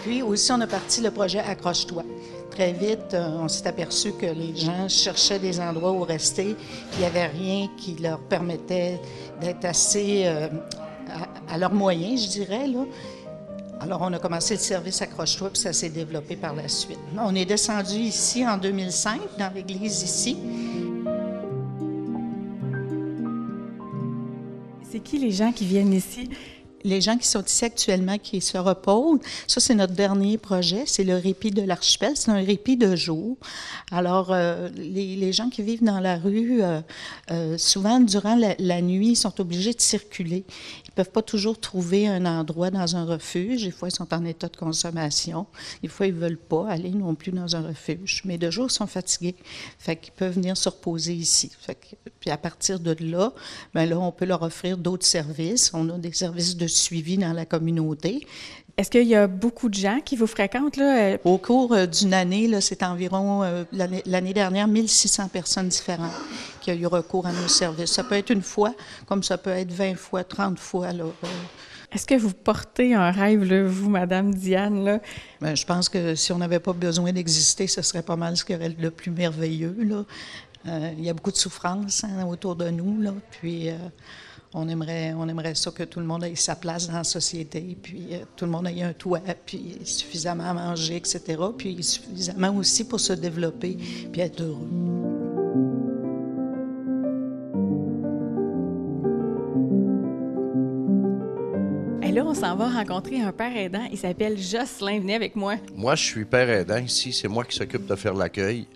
Puis 0.03 0.23
aussi, 0.23 0.51
on 0.51 0.61
a 0.61 0.67
parti 0.67 1.01
le 1.01 1.13
projet 1.13 1.39
Accroche-toi 1.39 2.03
très 2.59 2.73
vite, 2.73 3.15
euh, 3.15 3.39
on 3.39 3.47
s'est 3.47 3.69
aperçu 3.69 4.11
que 4.15 4.27
les 4.27 4.57
gens 4.57 4.89
cherchaient 4.89 5.39
des 5.39 5.61
endroits 5.61 5.93
où 5.93 6.03
rester. 6.03 6.57
Il 6.95 6.99
n'y 6.99 7.05
avait 7.05 7.29
rien 7.29 7.69
qui 7.77 7.95
leur 7.95 8.19
permettait 8.19 9.01
d'être 9.41 9.65
assez 9.65 10.23
euh, 10.25 10.49
à, 11.49 11.57
leurs 11.57 11.73
moyens, 11.73 12.25
je 12.25 12.29
dirais. 12.31 12.67
Alors, 13.79 14.01
on 14.03 14.13
a 14.13 14.19
commencé 14.19 14.55
le 14.55 14.61
service 14.61 15.01
Accroche-toi, 15.01 15.51
puis 15.51 15.61
ça 15.61 15.73
s'est 15.73 15.89
développé 15.89 16.35
par 16.35 16.53
la 16.53 16.67
suite. 16.67 16.99
On 17.17 17.33
est 17.37 17.45
descendu 17.45 17.95
ici 17.95 18.45
en 18.45 18.57
2005, 18.57 19.21
dans 19.39 19.55
l'église 19.55 20.03
ici. 20.03 20.37
C'est 24.91 24.99
qui 24.99 25.19
les 25.19 25.31
gens 25.31 25.53
qui 25.53 25.65
viennent 25.65 25.93
ici? 25.93 26.29
Les 26.89 27.01
gens 27.01 27.17
qui 27.17 27.29
sont 27.29 27.45
ici 27.45 27.65
actuellement, 27.65 28.19
qui 28.19 28.41
se 28.41 28.59
reposent, 28.59 29.21
ça 29.47 29.61
c'est 29.61 29.75
notre 29.75 29.95
dernier 29.95 30.39
projet, 30.39 30.85
c'est 30.87 31.05
le 31.05 31.17
répit 31.17 31.51
de 31.51 31.63
l'archipel, 31.63 32.13
c'est 32.15 32.31
un 32.31 32.43
répit 32.43 32.77
de 32.77 32.97
jour. 32.97 33.37
Alors, 33.91 34.33
euh, 34.33 34.69
les, 34.77 35.33
gens 35.33 35.51
qui 35.51 35.63
vivent 35.63 35.85
dans 35.85 36.01
la 36.01 36.17
rue, 36.17 36.63
euh, 36.63 36.81
euh, 37.31 37.59
souvent 37.59 38.01
durant 38.01 38.37
la, 38.37 38.83
nuit, 38.83 39.11
ils 39.11 39.17
sont 39.17 39.41
obligés 39.41 39.73
de 39.73 39.81
circuler. 39.81 40.45
Ils 40.87 40.93
peuvent 40.93 41.11
pas 41.11 41.23
toujours 41.23 41.59
trouver 41.61 42.09
un 42.09 42.25
endroit 42.27 42.71
dans 42.71 42.97
un 42.97 43.05
refuge. 43.05 43.65
Des 43.65 43.71
fois, 43.71 43.89
ils 43.89 43.95
sont 43.95 44.13
en 44.13 44.25
état 44.25 44.49
de 44.49 44.57
consommation. 44.57 45.47
Des 45.83 45.89
fois, 45.89 46.07
ils 46.07 46.15
veulent 46.15 46.39
pas 46.39 46.69
aller 46.69 46.91
non 46.91 47.15
plus 47.15 47.33
dans 47.33 47.57
un 47.57 47.63
refuge. 47.63 48.23
Mais 48.25 48.39
de 48.39 48.51
jour, 48.51 48.67
ils 48.69 48.73
sont 48.73 48.87
fatigués. 48.87 49.37
Fait 49.79 49.97
qu'ils 49.97 50.13
peuvent 50.13 50.35
venir 50.35 50.57
se 50.57 50.69
reposer 50.69 51.15
ici. 51.15 51.51
Fait 51.61 51.75
que, 51.75 52.11
puis 52.21 52.31
à 52.31 52.37
partir 52.37 52.81
de 52.81 52.97
là, 53.01 53.33
ben 53.75 53.89
là, 53.89 53.99
on 53.99 54.13
peut 54.13 54.25
leur 54.25 54.43
offrir 54.43 54.77
d'autres 54.77 55.07
services. 55.07 55.71
On 55.75 55.89
a 55.91 55.99
des 55.99 56.13
services 56.13 56.57
de 56.57 56.67
suivi 56.79 57.19
dans 57.19 57.33
la 57.33 57.45
communauté. 57.45 58.27
Est-ce 58.79 58.91
qu'il 58.91 59.09
y 59.09 59.17
a 59.17 59.27
beaucoup 59.27 59.69
de 59.69 59.75
gens 59.75 59.99
qui 60.05 60.15
vous 60.15 60.29
fréquentent? 60.29 60.77
Là? 60.77 61.19
Au 61.25 61.37
cours 61.37 61.73
euh, 61.73 61.87
d'une 61.87 62.15
année, 62.15 62.49
c'est 62.61 62.85
environ, 62.85 63.43
euh, 63.43 63.65
l'année 63.73 64.33
dernière, 64.33 64.69
1600 64.69 65.31
personnes 65.31 65.69
différentes 65.69 66.13
qui 66.61 66.71
ont 66.71 66.75
eu 66.75 66.87
recours 66.87 67.27
à 67.27 67.33
nos 67.33 67.49
services. 67.49 67.91
Ça 67.91 68.05
peut 68.05 68.15
être 68.15 68.31
une 68.31 68.41
fois, 68.41 68.73
comme 69.07 69.25
ça 69.25 69.37
peut 69.37 69.51
être 69.51 69.73
20 69.73 69.97
fois, 69.97 70.23
30 70.23 70.61
fois. 70.61 70.93
Là, 70.93 71.07
euh. 71.07 71.27
Est-ce 71.91 72.07
que 72.07 72.15
vous 72.15 72.33
portez 72.33 72.95
un 72.95 73.11
rêve, 73.11 73.43
là, 73.43 73.65
vous, 73.65 73.91
Madame 73.91 74.33
Diane? 74.33 74.85
Là? 74.85 75.01
Bien, 75.41 75.57
je 75.57 75.67
pense 75.67 75.89
que 75.89 76.15
si 76.15 76.31
on 76.31 76.39
n'avait 76.39 76.61
pas 76.61 76.73
besoin 76.73 77.13
d'exister, 77.13 77.67
ce 77.67 77.83
serait 77.83 78.03
pas 78.03 78.15
mal 78.15 78.37
ce 78.37 78.45
qui 78.45 78.55
aurait 78.55 78.77
le 78.79 78.93
plus 78.93 79.11
merveilleux. 79.11 79.77
Là. 79.81 80.05
il 80.97 81.05
y 81.05 81.11
a 81.11 81.15
beaucoup 81.15 81.33
de 81.33 81.37
souffrance 81.37 82.05
hein, 82.05 82.25
autour 82.29 82.55
de 82.55 82.71
nous. 82.71 83.01
Là, 83.03 83.13
puis 83.41 83.71
on 84.55 84.69
aimerait, 84.69 85.13
on 85.13 85.29
aimerait 85.29 85.55
ça 85.55 85.71
que 85.71 85.83
tout 85.83 86.01
le 86.01 86.07
monde 86.07 86.25
ait 86.25 86.35
sa 86.35 86.57
place 86.57 86.89
dans 86.89 86.95
la 86.95 87.05
société, 87.05 87.77
puis 87.83 88.09
euh, 88.13 88.25
tout 88.37 88.45
le 88.45 88.51
monde 88.51 88.67
ait 88.69 88.83
un 88.83 88.93
toit, 88.93 89.21
puis 89.45 89.77
suffisamment 89.85 90.45
à 90.45 90.55
manger, 90.55 90.97
etc., 90.97 91.23
puis 91.57 91.83
suffisamment 91.83 92.55
aussi 92.57 92.85
pour 92.85 93.01
se 93.01 93.13
développer, 93.13 93.77
puis 94.11 94.21
être 94.21 94.41
heureux. 94.41 94.69
Et 102.03 102.11
là, 102.11 102.25
on 102.25 102.33
s'en 102.33 102.57
va 102.57 102.71
rencontrer 102.71 103.21
un 103.21 103.33
père 103.33 103.55
aidant. 103.55 103.87
Il 103.93 103.99
s'appelle 103.99 104.39
Jocelyn. 104.39 105.01
Venez 105.01 105.15
avec 105.15 105.37
moi. 105.37 105.57
Moi, 105.75 105.95
je 105.95 106.05
suis 106.05 106.25
père 106.25 106.49
aidant 106.49 106.79
ici. 106.79 107.13
C'est 107.13 107.29
moi 107.29 107.45
qui 107.45 107.55
s'occupe 107.55 107.87
de 107.87 107.95
faire 107.97 108.15
l'accueil 108.15 108.67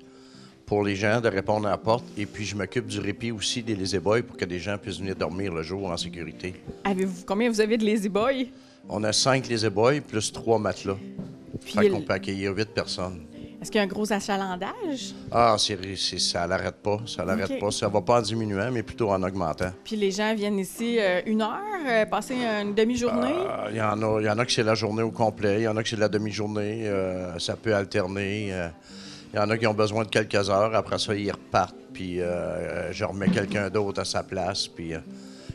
pour 0.66 0.82
les 0.82 0.96
gens, 0.96 1.20
de 1.20 1.28
répondre 1.28 1.66
à 1.66 1.70
la 1.72 1.76
porte. 1.78 2.04
Et 2.16 2.26
puis, 2.26 2.44
je 2.44 2.56
m'occupe 2.56 2.86
du 2.86 2.98
répit 3.00 3.30
aussi 3.32 3.62
des 3.62 3.74
lazy 3.74 3.98
boys 3.98 4.22
pour 4.22 4.36
que 4.36 4.44
des 4.44 4.58
gens 4.58 4.78
puissent 4.78 4.98
venir 4.98 5.16
dormir 5.16 5.52
le 5.52 5.62
jour 5.62 5.90
en 5.90 5.96
sécurité. 5.96 6.54
Avez-vous, 6.84 7.24
combien 7.26 7.50
vous 7.50 7.60
avez 7.60 7.76
de 7.76 7.84
lazy 7.84 8.08
boys? 8.08 8.46
On 8.88 9.02
a 9.04 9.12
cinq 9.12 9.48
lazy 9.48 9.68
boys 9.68 10.00
plus 10.00 10.32
trois 10.32 10.58
matelas. 10.58 10.96
Puis 11.60 11.74
Fait 11.74 11.86
il- 11.86 11.92
qu'on 11.92 12.00
peut 12.02 12.12
accueillir 12.14 12.52
huit 12.56 12.68
personnes. 12.70 13.26
Est-ce 13.60 13.70
qu'il 13.70 13.78
y 13.78 13.80
a 13.80 13.84
un 13.84 13.88
gros 13.88 14.12
achalandage? 14.12 15.14
Ah, 15.30 15.54
c'est, 15.56 15.78
ça 16.18 16.48
l'arrête 16.48 16.74
pas. 16.82 16.98
Ça 17.06 17.24
l'arrête 17.24 17.60
pas. 17.60 17.70
Ça 17.70 17.86
va 17.86 18.00
pas 18.00 18.18
en 18.18 18.22
diminuant, 18.22 18.72
mais 18.72 18.82
plutôt 18.82 19.10
en 19.10 19.22
augmentant. 19.22 19.70
Puis 19.84 19.94
les 19.94 20.10
gens 20.10 20.34
viennent 20.34 20.58
ici 20.58 20.96
euh, 20.98 21.20
une 21.26 21.42
heure, 21.42 21.60
euh, 21.86 22.04
passer 22.06 22.34
une 22.34 22.74
demi-journée? 22.74 23.30
Euh, 23.32 23.68
Il 23.70 23.76
y, 23.76 23.80
en 23.80 24.02
a, 24.02 24.20
y 24.20 24.28
en 24.28 24.38
a 24.40 24.44
que 24.44 24.50
c'est 24.50 24.64
la 24.64 24.74
journée 24.74 25.02
au 25.04 25.12
complet, 25.12 25.60
il 25.60 25.62
y 25.62 25.68
en 25.68 25.76
a 25.76 25.82
que 25.84 25.88
c'est 25.88 25.94
la 25.96 26.08
demi-journée, 26.08 26.88
euh, 26.88 27.38
ça 27.38 27.54
peut 27.54 27.72
alterner. 27.72 28.52
Il 29.32 29.36
y 29.36 29.38
en 29.38 29.48
a 29.48 29.56
qui 29.56 29.66
ont 29.66 29.74
besoin 29.74 30.04
de 30.04 30.08
quelques 30.08 30.50
heures, 30.50 30.74
après 30.74 30.98
ça, 30.98 31.14
ils 31.14 31.30
repartent, 31.30 31.76
puis 31.92 32.20
euh, 32.20 32.24
euh, 32.26 32.92
je 32.92 33.04
remets 33.04 33.28
quelqu'un 33.30 33.70
d'autre 33.70 34.00
à 34.00 34.04
sa 34.04 34.22
place, 34.22 34.68
puis 34.68 34.94
euh, 34.94 34.98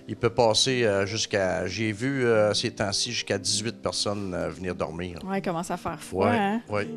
il 0.08 0.16
peut 0.16 0.30
passer 0.30 0.86
euh, 0.86 1.06
jusqu'à... 1.06 1.68
J'ai 1.68 1.92
vu 1.92 2.26
euh, 2.26 2.54
ces 2.54 2.72
temps-ci 2.72 3.12
jusqu'à 3.12 3.38
18 3.38 3.82
personnes 3.82 4.34
euh, 4.34 4.50
venir 4.50 4.74
dormir. 4.74 5.20
Ouais, 5.26 5.40
il 5.40 5.42
commence 5.42 5.70
à 5.70 5.78
faire 5.78 6.02
froid. 6.02 6.30
Ouais, 6.30 6.38
hein? 6.38 6.62
ouais. 6.70 6.88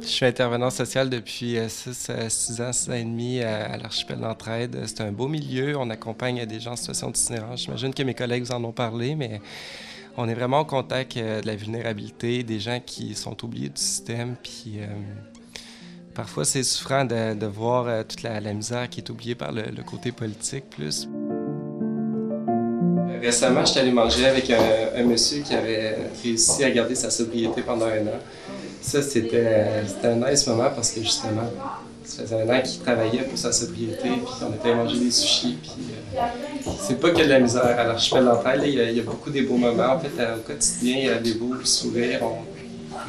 Je 0.00 0.06
suis 0.06 0.24
intervenant 0.24 0.70
social 0.70 1.10
depuis 1.10 1.58
6 1.68 2.10
ans, 2.10 2.72
6 2.72 2.90
ans 2.90 2.94
et 2.94 3.04
demi 3.04 3.42
à, 3.42 3.72
à 3.72 3.76
l'archipel 3.76 4.18
d'entraide. 4.18 4.84
C'est 4.86 5.02
un 5.02 5.12
beau 5.12 5.28
milieu. 5.28 5.76
On 5.76 5.90
accompagne 5.90 6.46
des 6.46 6.58
gens 6.58 6.72
en 6.72 6.76
situation 6.76 7.10
d'itinérance. 7.10 7.64
J'imagine 7.64 7.92
que 7.92 8.02
mes 8.02 8.14
collègues 8.14 8.44
vous 8.44 8.52
en 8.52 8.64
ont 8.64 8.72
parlé, 8.72 9.14
mais 9.14 9.42
on 10.16 10.28
est 10.28 10.34
vraiment 10.34 10.60
au 10.60 10.64
contact 10.64 11.16
euh, 11.16 11.40
de 11.40 11.46
la 11.46 11.56
vulnérabilité, 11.56 12.42
des 12.42 12.60
gens 12.60 12.80
qui 12.84 13.14
sont 13.14 13.44
oubliés 13.44 13.68
du 13.68 13.80
système. 13.80 14.36
Puis 14.42 14.78
euh, 14.78 14.86
parfois, 16.14 16.44
c'est 16.44 16.62
souffrant 16.62 17.04
de, 17.04 17.46
voir 17.46 17.86
euh, 17.86 18.02
toute 18.02 18.22
la, 18.22 18.40
misère 18.52 18.88
qui 18.88 19.00
est 19.00 19.10
oubliée 19.10 19.34
par 19.34 19.52
le, 19.52 19.82
côté 19.82 20.12
politique 20.12 20.68
plus. 20.70 21.08
Récemment, 23.22 23.64
j'étais 23.64 23.80
allé 23.80 23.92
manger 23.92 24.26
avec 24.26 24.50
un, 24.50 25.04
monsieur 25.04 25.42
qui 25.42 25.54
avait 25.54 25.96
réussi 26.22 26.64
à 26.64 26.70
garder 26.70 26.94
sa 26.94 27.10
sobriété 27.10 27.60
pendant 27.62 27.86
un 27.86 28.06
an. 28.06 28.20
Ça, 28.80 29.02
c'était 29.02 29.66
un 30.04 30.30
nice 30.30 30.46
moment 30.46 30.70
parce 30.74 30.92
que 30.92 31.02
justement, 31.02 31.50
ça 32.10 32.22
faisait 32.22 32.42
un 32.42 32.48
an 32.48 32.60
qu'il 32.62 32.80
travaillait 32.80 33.22
pour 33.22 33.38
sa 33.38 33.52
sobriété, 33.52 34.08
puis 34.08 34.34
on 34.42 34.54
était 34.54 34.70
allé 34.70 34.74
manger 34.74 34.98
des 34.98 35.10
sushis, 35.10 35.58
puis 35.62 35.72
euh, 36.16 36.20
c'est 36.78 37.00
pas 37.00 37.10
que 37.10 37.22
de 37.22 37.28
la 37.28 37.40
misère 37.40 37.78
à 37.78 37.84
l'archipel 37.84 38.24
là, 38.24 38.56
il 38.66 38.74
y, 38.74 38.80
a, 38.80 38.90
il 38.90 38.96
y 38.96 39.00
a 39.00 39.02
beaucoup 39.02 39.30
des 39.30 39.42
beaux 39.42 39.56
moments. 39.56 39.94
En 39.94 39.98
fait, 40.00 40.10
euh, 40.20 40.36
au 40.36 40.40
quotidien, 40.40 40.96
il 40.98 41.04
y 41.06 41.08
a 41.10 41.18
des 41.18 41.34
beaux 41.34 41.54
sourires, 41.64 42.20
on- 42.22 42.44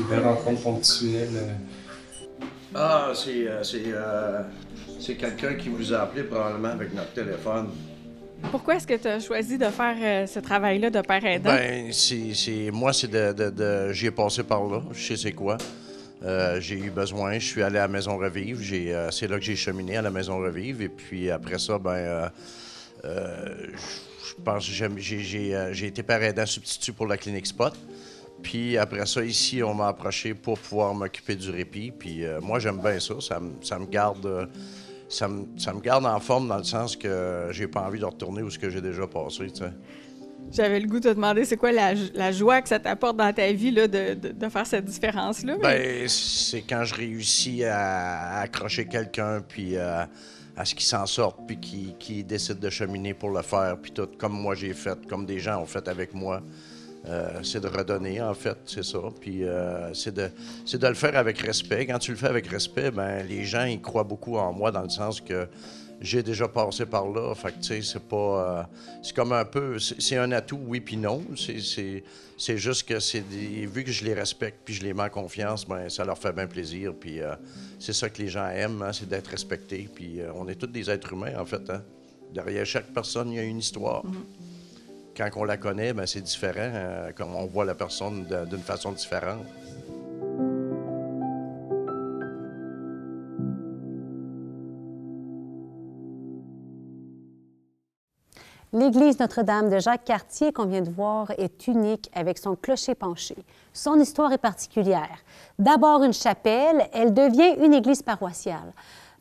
des 0.01 0.09
belles 0.09 0.23
rencontres 0.23 0.61
ponctuelles. 0.61 1.29
euh. 1.35 2.45
Ah, 2.73 3.11
c'est, 3.13 3.47
euh, 3.47 3.63
c'est, 3.63 3.81
euh, 3.87 4.41
c'est 4.99 5.15
quelqu'un 5.15 5.55
qui 5.55 5.69
vous 5.69 5.93
a 5.93 6.01
appelé 6.03 6.23
probablement 6.23 6.69
avec 6.69 6.93
notre 6.93 7.11
téléphone. 7.13 7.67
Pourquoi 8.49 8.75
est-ce 8.75 8.87
que 8.87 8.95
tu 8.97 9.07
as 9.07 9.19
choisi 9.19 9.57
de 9.57 9.65
faire 9.65 9.95
euh, 10.01 10.25
ce 10.25 10.39
travail-là 10.39 10.89
de 10.89 11.01
père 11.01 11.23
aidant? 11.25 11.49
Ben, 11.51 11.91
c'est, 11.91 12.33
c'est- 12.33 12.71
moi, 12.71 12.93
c'est 12.93 13.09
de, 13.09 13.33
de, 13.33 13.49
de- 13.49 13.93
j'y 13.93 14.07
ai 14.07 14.11
passé 14.11 14.43
par 14.43 14.63
là, 14.65 14.81
je 14.93 15.07
sais 15.07 15.17
c'est 15.17 15.31
quoi. 15.33 15.57
Euh, 16.23 16.59
j'ai 16.61 16.75
eu 16.77 16.89
besoin, 16.91 17.33
je 17.39 17.45
suis 17.47 17.61
allé 17.63 17.77
à 17.77 17.81
la 17.83 17.87
Maison 17.87 18.17
Revive, 18.17 18.61
j'ai, 18.61 18.93
euh, 18.93 19.09
c'est 19.11 19.27
là 19.27 19.37
que 19.37 19.43
j'ai 19.43 19.55
cheminé 19.55 19.97
à 19.97 20.01
la 20.03 20.11
Maison 20.11 20.37
Revive, 20.39 20.81
et 20.81 20.89
puis 20.89 21.29
après 21.31 21.57
ça, 21.59 21.77
ben, 21.79 22.31
je 23.03 24.43
pense 24.43 24.67
que 24.67 24.73
j'ai, 24.97 25.55
euh, 25.55 25.73
j'ai 25.73 25.87
été 25.87 26.03
père 26.03 26.21
aidant 26.23 26.45
substitut 26.45 26.93
pour 26.93 27.07
la 27.07 27.17
clinique 27.17 27.47
Spot. 27.47 27.73
Puis 28.43 28.77
après 28.77 29.05
ça, 29.05 29.23
ici, 29.23 29.61
on 29.61 29.73
m'a 29.73 29.87
approché 29.89 30.33
pour 30.33 30.57
pouvoir 30.57 30.93
m'occuper 30.93 31.35
du 31.35 31.49
répit. 31.51 31.91
Puis 31.91 32.25
euh, 32.25 32.39
moi, 32.41 32.59
j'aime 32.59 32.79
bien 32.79 32.99
ça. 32.99 33.15
Ça, 33.21 33.39
me- 33.39 33.53
ça 33.61 33.77
garde, 33.89 34.25
euh, 34.25 34.45
ça, 35.09 35.27
me, 35.27 35.45
ça 35.57 35.73
garde 35.83 36.05
en 36.05 36.19
forme 36.19 36.47
dans 36.47 36.57
le 36.57 36.63
sens 36.63 36.95
que 36.95 37.47
j'ai 37.51 37.67
pas 37.67 37.81
envie 37.81 37.99
de 37.99 38.05
retourner 38.05 38.41
où 38.41 38.49
ce 38.49 38.57
que 38.57 38.69
j'ai 38.69 38.81
déjà 38.81 39.05
passé. 39.05 39.47
J'avais 40.51 40.79
le 40.79 40.87
goût 40.87 40.99
de 40.99 41.09
te 41.09 41.13
demander 41.13 41.45
c'est 41.45 41.55
quoi 41.55 41.71
la, 41.71 41.93
la 42.15 42.31
joie 42.31 42.61
que 42.63 42.67
ça 42.67 42.79
t'apporte 42.79 43.15
dans 43.15 43.31
ta 43.31 43.51
vie 43.51 43.69
là, 43.71 43.87
de, 43.87 44.15
de- 44.15 44.29
de 44.31 44.49
faire 44.49 44.65
cette 44.65 44.85
différence-là? 44.85 45.57
mais- 45.61 46.01
Ben, 46.01 46.09
c'est 46.09 46.61
quand 46.61 46.83
je 46.83 46.95
réussis 46.95 47.63
à, 47.63 48.37
à 48.37 48.41
accrocher 48.41 48.85
quelqu'un, 48.85 49.41
puis 49.47 49.77
euh, 49.77 50.03
à 50.55 50.65
ce 50.65 50.75
qu'il 50.75 50.85
s'en 50.85 51.05
sorte, 51.05 51.39
puis 51.47 51.59
qu'il 51.59 51.97
qu'il 51.97 52.25
décide 52.25 52.59
de 52.59 52.69
cheminer 52.69 53.13
pour 53.13 53.29
le 53.29 53.41
faire, 53.41 53.77
puis 53.81 53.91
tout, 53.91 54.07
comme 54.17 54.33
moi 54.33 54.55
j'ai 54.55 54.73
fait, 54.73 54.97
comme 55.07 55.25
des 55.25 55.39
gens 55.39 55.61
ont 55.61 55.65
fait 55.65 55.87
avec 55.87 56.13
moi. 56.13 56.41
Euh, 57.07 57.39
c'est 57.41 57.59
de 57.59 57.67
redonner, 57.67 58.21
en 58.21 58.35
fait, 58.35 58.57
c'est 58.65 58.83
ça. 58.83 58.99
Puis 59.19 59.43
euh, 59.43 59.91
c'est 59.93 60.13
de, 60.13 60.29
de 60.71 60.87
le 60.87 60.93
faire 60.93 61.17
avec 61.17 61.39
respect. 61.39 61.87
Quand 61.87 61.97
tu 61.97 62.11
le 62.11 62.17
fais 62.17 62.27
avec 62.27 62.45
respect, 62.47 62.91
ben 62.91 63.25
les 63.27 63.43
gens, 63.43 63.63
ils 63.63 63.81
croient 63.81 64.03
beaucoup 64.03 64.37
en 64.37 64.53
moi 64.53 64.71
dans 64.71 64.83
le 64.83 64.89
sens 64.89 65.19
que 65.19 65.47
j'ai 66.01 66.23
déjà 66.23 66.47
passé 66.47 66.85
par 66.85 67.07
là. 67.07 67.33
Fait 67.35 67.51
que, 67.51 67.57
tu 67.57 67.63
sais, 67.63 67.81
c'est 67.81 68.01
pas... 68.03 68.15
euh, 68.17 68.63
c'est 69.03 69.15
comme 69.15 69.31
un 69.33 69.45
peu... 69.45 69.77
C'est 69.79 70.17
un 70.17 70.31
atout, 70.31 70.59
oui 70.65 70.81
puis 70.81 70.97
non. 70.97 71.21
C'est- 71.35 72.57
juste 72.57 72.87
que 72.87 72.99
c'est 72.99 73.19
vu 73.21 73.83
que 73.83 73.91
je 73.91 74.03
les 74.03 74.13
respecte 74.15 74.61
puis 74.65 74.73
je 74.73 74.81
les 74.81 74.93
mets 74.95 75.03
en 75.03 75.09
confiance, 75.09 75.67
ben 75.67 75.87
ça 75.89 76.03
leur 76.03 76.17
fait 76.17 76.33
bien 76.33 76.47
plaisir. 76.47 76.93
Puis 76.99 77.21
euh, 77.21 77.35
c'est 77.79 77.93
ça 77.93 78.09
que 78.09 78.21
les 78.21 78.29
gens 78.29 78.47
aiment, 78.49 78.81
hein, 78.81 78.91
c'est 78.93 79.07
d'être 79.07 79.27
respectés. 79.27 79.87
Puis 79.93 80.19
euh, 80.21 80.31
on 80.35 80.47
est 80.47 80.55
tous 80.55 80.67
des 80.67 80.89
êtres 80.89 81.13
humains, 81.13 81.39
en 81.39 81.45
fait. 81.45 81.69
hein. 81.69 81.83
Derrière 82.33 82.65
chaque 82.65 82.87
personne, 82.87 83.29
il 83.31 83.35
y 83.35 83.39
a 83.39 83.43
une 83.43 83.59
histoire. 83.59 84.03
Quand 85.15 85.29
on 85.35 85.43
la 85.43 85.57
connaît, 85.57 85.93
ben 85.93 86.07
c'est 86.07 86.21
différent. 86.21 86.71
comme 87.15 87.35
on 87.35 87.45
voit 87.45 87.65
la 87.65 87.75
personne 87.75 88.25
d'une 88.49 88.61
façon 88.61 88.91
différente. 88.93 89.45
L'église 98.81 99.19
Notre-Dame 99.19 99.69
de 99.69 99.77
Jacques-Cartier 99.77 100.51
qu'on 100.51 100.65
vient 100.65 100.81
de 100.81 100.89
voir 100.89 101.29
est 101.37 101.67
unique 101.67 102.09
avec 102.15 102.39
son 102.39 102.55
clocher 102.55 102.95
penché. 102.95 103.35
Son 103.73 103.99
histoire 103.99 104.33
est 104.33 104.39
particulière. 104.39 105.19
D'abord 105.59 106.01
une 106.01 106.13
chapelle, 106.13 106.89
elle 106.91 107.13
devient 107.13 107.63
une 107.63 107.75
église 107.75 108.01
paroissiale. 108.01 108.73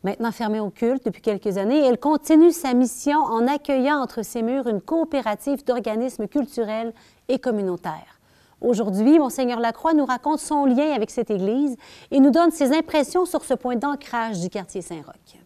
Maintenant 0.02 0.32
fermée 0.32 0.60
au 0.60 0.70
culte 0.70 1.04
depuis 1.04 1.20
quelques 1.20 1.58
années, 1.58 1.84
elle 1.84 1.98
continue 1.98 2.52
sa 2.52 2.72
mission 2.72 3.18
en 3.18 3.46
accueillant 3.46 3.98
entre 3.98 4.22
ses 4.22 4.40
murs 4.40 4.66
une 4.66 4.80
coopérative 4.80 5.62
d'organismes 5.62 6.26
culturels 6.26 6.94
et 7.28 7.38
communautaires. 7.38 8.18
Aujourd'hui, 8.62 9.18
Monseigneur 9.18 9.60
Lacroix 9.60 9.92
nous 9.92 10.06
raconte 10.06 10.38
son 10.38 10.64
lien 10.64 10.90
avec 10.94 11.10
cette 11.10 11.30
église 11.30 11.76
et 12.10 12.20
nous 12.20 12.30
donne 12.30 12.50
ses 12.50 12.74
impressions 12.74 13.26
sur 13.26 13.44
ce 13.44 13.52
point 13.52 13.76
d'ancrage 13.76 14.40
du 14.40 14.48
quartier 14.48 14.80
Saint-Roch. 14.80 15.38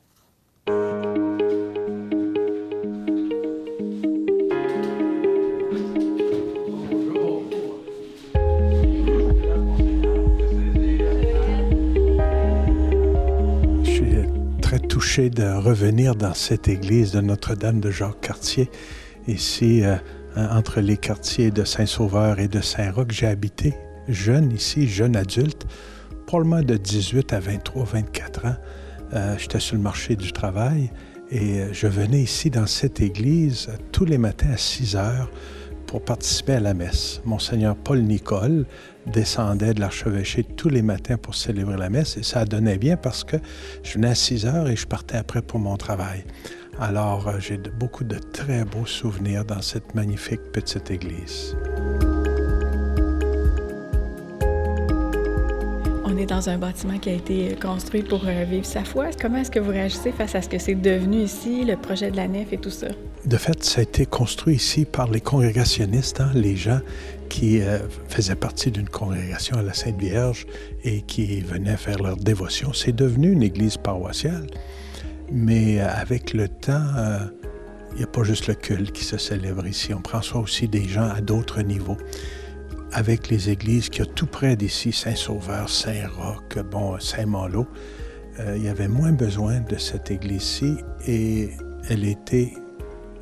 De 15.05 15.59
revenir 15.59 16.17
dans 16.17 16.35
cette 16.35 16.67
église 16.67 17.13
de 17.13 17.21
Notre-Dame 17.21 17.79
de 17.79 17.91
Jacques-Cartier. 17.91 18.71
Ici, 19.29 19.85
euh, 19.85 19.97
entre 20.35 20.81
les 20.81 20.97
quartiers 20.97 21.51
de 21.51 21.63
Saint-Sauveur 21.63 22.41
et 22.41 22.49
de 22.49 22.61
Saint-Roch, 22.61 23.11
j'ai 23.11 23.27
habité 23.27 23.75
jeune 24.09 24.51
ici, 24.51 24.89
jeune 24.89 25.15
adulte, 25.15 25.67
probablement 26.27 26.63
de 26.63 26.77
18 26.77 27.33
à 27.35 27.39
23, 27.39 27.85
24 27.85 28.47
ans. 28.47 28.57
Euh, 29.13 29.37
J'étais 29.39 29.61
sur 29.61 29.77
le 29.77 29.83
marché 29.83 30.17
du 30.17 30.33
travail 30.33 30.91
et 31.31 31.61
euh, 31.61 31.73
je 31.73 31.87
venais 31.87 32.23
ici 32.23 32.49
dans 32.51 32.67
cette 32.67 33.01
église 33.01 33.69
tous 33.93 34.07
les 34.07 34.19
matins 34.19 34.53
à 34.53 34.57
6 34.57 34.97
heures 34.97 35.31
pour 35.87 36.03
participer 36.03 36.55
à 36.55 36.61
la 36.61 36.75
messe. 36.75 37.21
Monseigneur 37.25 37.77
Paul 37.77 38.01
Nicole 38.03 38.67
descendait 39.07 39.75
de 39.75 39.81
l'archevêché 39.81 40.45
tous 40.45 40.69
les 40.69 40.83
matins 40.83 41.17
pour 41.17 41.35
célébrer 41.35 41.77
la 41.77 41.91
messe 41.91 42.17
et 42.17 42.23
ça 42.23 42.45
donnait 42.45 42.79
bien 42.79 42.97
parce 42.97 43.25
que 43.25 43.37
je 43.83 43.95
venais 43.95 44.09
à 44.09 44.15
6 44.15 44.47
heures 44.47 44.69
et 44.69 44.77
je 44.77 44.87
partais 44.87 45.17
après 45.17 45.43
pour 45.43 45.61
mon 45.61 45.77
travail. 45.77 46.25
Alors, 46.81 47.29
euh, 47.29 47.39
j'ai 47.39 47.57
beaucoup 47.57 48.05
de 48.05 48.19
très 48.19 48.65
beaux 48.65 48.87
souvenirs 48.87 49.45
dans 49.45 49.63
cette 49.63 49.95
magnifique 49.95 50.41
petite 50.53 50.91
église. 50.91 51.57
On 56.05 56.17
est 56.17 56.27
dans 56.27 56.49
un 56.49 56.59
bâtiment 56.59 56.99
qui 56.99 57.11
a 57.11 57.15
été 57.15 57.57
construit 57.61 58.03
pour 58.03 58.27
euh, 58.27 58.45
vivre 58.45 58.67
sa 58.67 58.85
foi. 58.85 59.07
Comment 59.21 59.39
est-ce 59.39 59.51
que 59.51 59.61
vous 59.61 59.71
réagissez 59.71 60.13
face 60.13 60.35
à 60.35 60.43
ce 60.43 60.49
que 60.49 60.59
c'est 60.59 60.75
devenu 60.75 61.19
ici, 61.19 61.65
le 61.65 61.77
projet 61.77 62.11
de 62.11 62.17
la 62.17 62.27
nef 62.27 62.53
et 62.53 62.59
tout 62.59 62.71
ça? 62.71 62.89
De 63.27 63.39
fait, 63.39 63.65
ça 63.65 63.81
a 63.81 63.83
été 63.83 64.05
construit 64.05 64.57
ici 64.57 64.85
par 64.85 65.11
les 65.11 65.21
congrégationnistes, 65.21 66.21
hein, 66.21 66.31
les 66.35 66.57
gens 66.57 66.81
qui 67.31 67.63
euh, 67.63 67.79
faisaient 68.09 68.35
partie 68.35 68.71
d'une 68.71 68.89
congrégation 68.89 69.57
à 69.57 69.63
la 69.63 69.73
Sainte 69.73 69.99
Vierge 69.99 70.47
et 70.85 71.01
qui 71.01 71.41
venaient 71.41 71.79
faire 71.79 72.03
leur 72.03 72.17
dévotion. 72.17 72.75
C'est 72.75 72.95
devenu 72.95 73.33
une 73.33 73.43
église 73.43 73.79
paroissiale, 73.79 74.47
mais 75.33 75.81
euh, 75.81 75.89
avec 75.89 76.35
le 76.35 76.49
temps, 76.49 76.87
euh, 76.99 77.19
il 77.93 77.99
n'y 77.99 78.05
a 78.05 78.09
pas 78.09 78.25
juste 78.25 78.47
le 78.47 78.55
culte 78.55 78.93
qui 78.93 79.05
se 79.05 79.17
célèbre 79.17 79.67
ici. 79.67 79.95
On 79.95 80.03
prend 80.03 80.21
soin 80.21 80.43
aussi 80.43 80.69
des 80.69 80.87
gens 80.87 81.09
à 81.09 81.21
d'autres 81.21 81.63
niveaux. 81.63 81.99
avec 82.93 83.29
les 83.29 83.51
églises 83.51 83.89
qui 83.89 83.99
y 83.99 84.03
a 84.03 84.07
tout 84.07 84.27
près 84.27 84.55
d'ici, 84.55 84.93
Saint-Sauveur, 84.93 85.69
Saint-Roch, 85.69 86.63
bon, 86.71 87.01
Saint-Malo. 87.01 87.67
Euh, 88.39 88.55
il 88.57 88.65
y 88.65 88.69
avait 88.69 88.87
moins 88.87 89.11
besoin 89.11 89.61
de 89.61 89.77
cette 89.77 90.13
église-ci 90.13 90.77
et 91.07 91.51
elle 91.89 92.05
était 92.05 92.53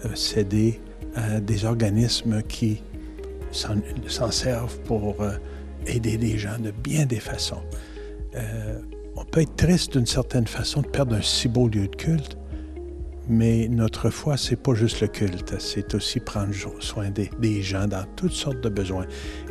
euh, 0.05 0.15
cédée 0.15 0.81
à 1.15 1.41
des 1.41 1.65
organismes 1.65 2.43
qui 2.43 2.83
s'en 3.51 4.31
servent 4.31 4.79
pour 4.81 5.21
euh, 5.21 5.33
aider 5.87 6.17
les 6.17 6.39
gens 6.39 6.59
de 6.59 6.71
bien 6.71 7.07
des 7.07 7.21
façons. 7.21 7.63
on 9.15 9.25
peut 9.25 9.43
être 9.43 9.57
triste 9.57 9.97
d'une 9.97 10.07
certaine 10.07 10.47
façon 10.47 10.81
de 10.81 10.87
perdre 10.87 11.17
un 11.17 11.23
si 11.23 11.49
beau 11.49 11.69
lieu 11.69 11.87
de 11.87 11.97
culte, 11.97 12.37
mais 13.29 13.69
notre 13.69 14.11
foi, 14.11 14.37
c'est 14.37 14.57
pas 14.57 14.75
juste 14.75 15.01
le 15.01 15.07
culte, 15.07 15.55
c'est 15.61 15.95
aussi 15.95 16.19
prendre 16.21 16.53
soin 16.81 17.11
des, 17.11 17.63
gens 17.63 17.87
dans 17.87 18.05
toutes 18.17 18.33
sortes 18.33 18.61
de 18.61 18.69
besoins 18.69 19.07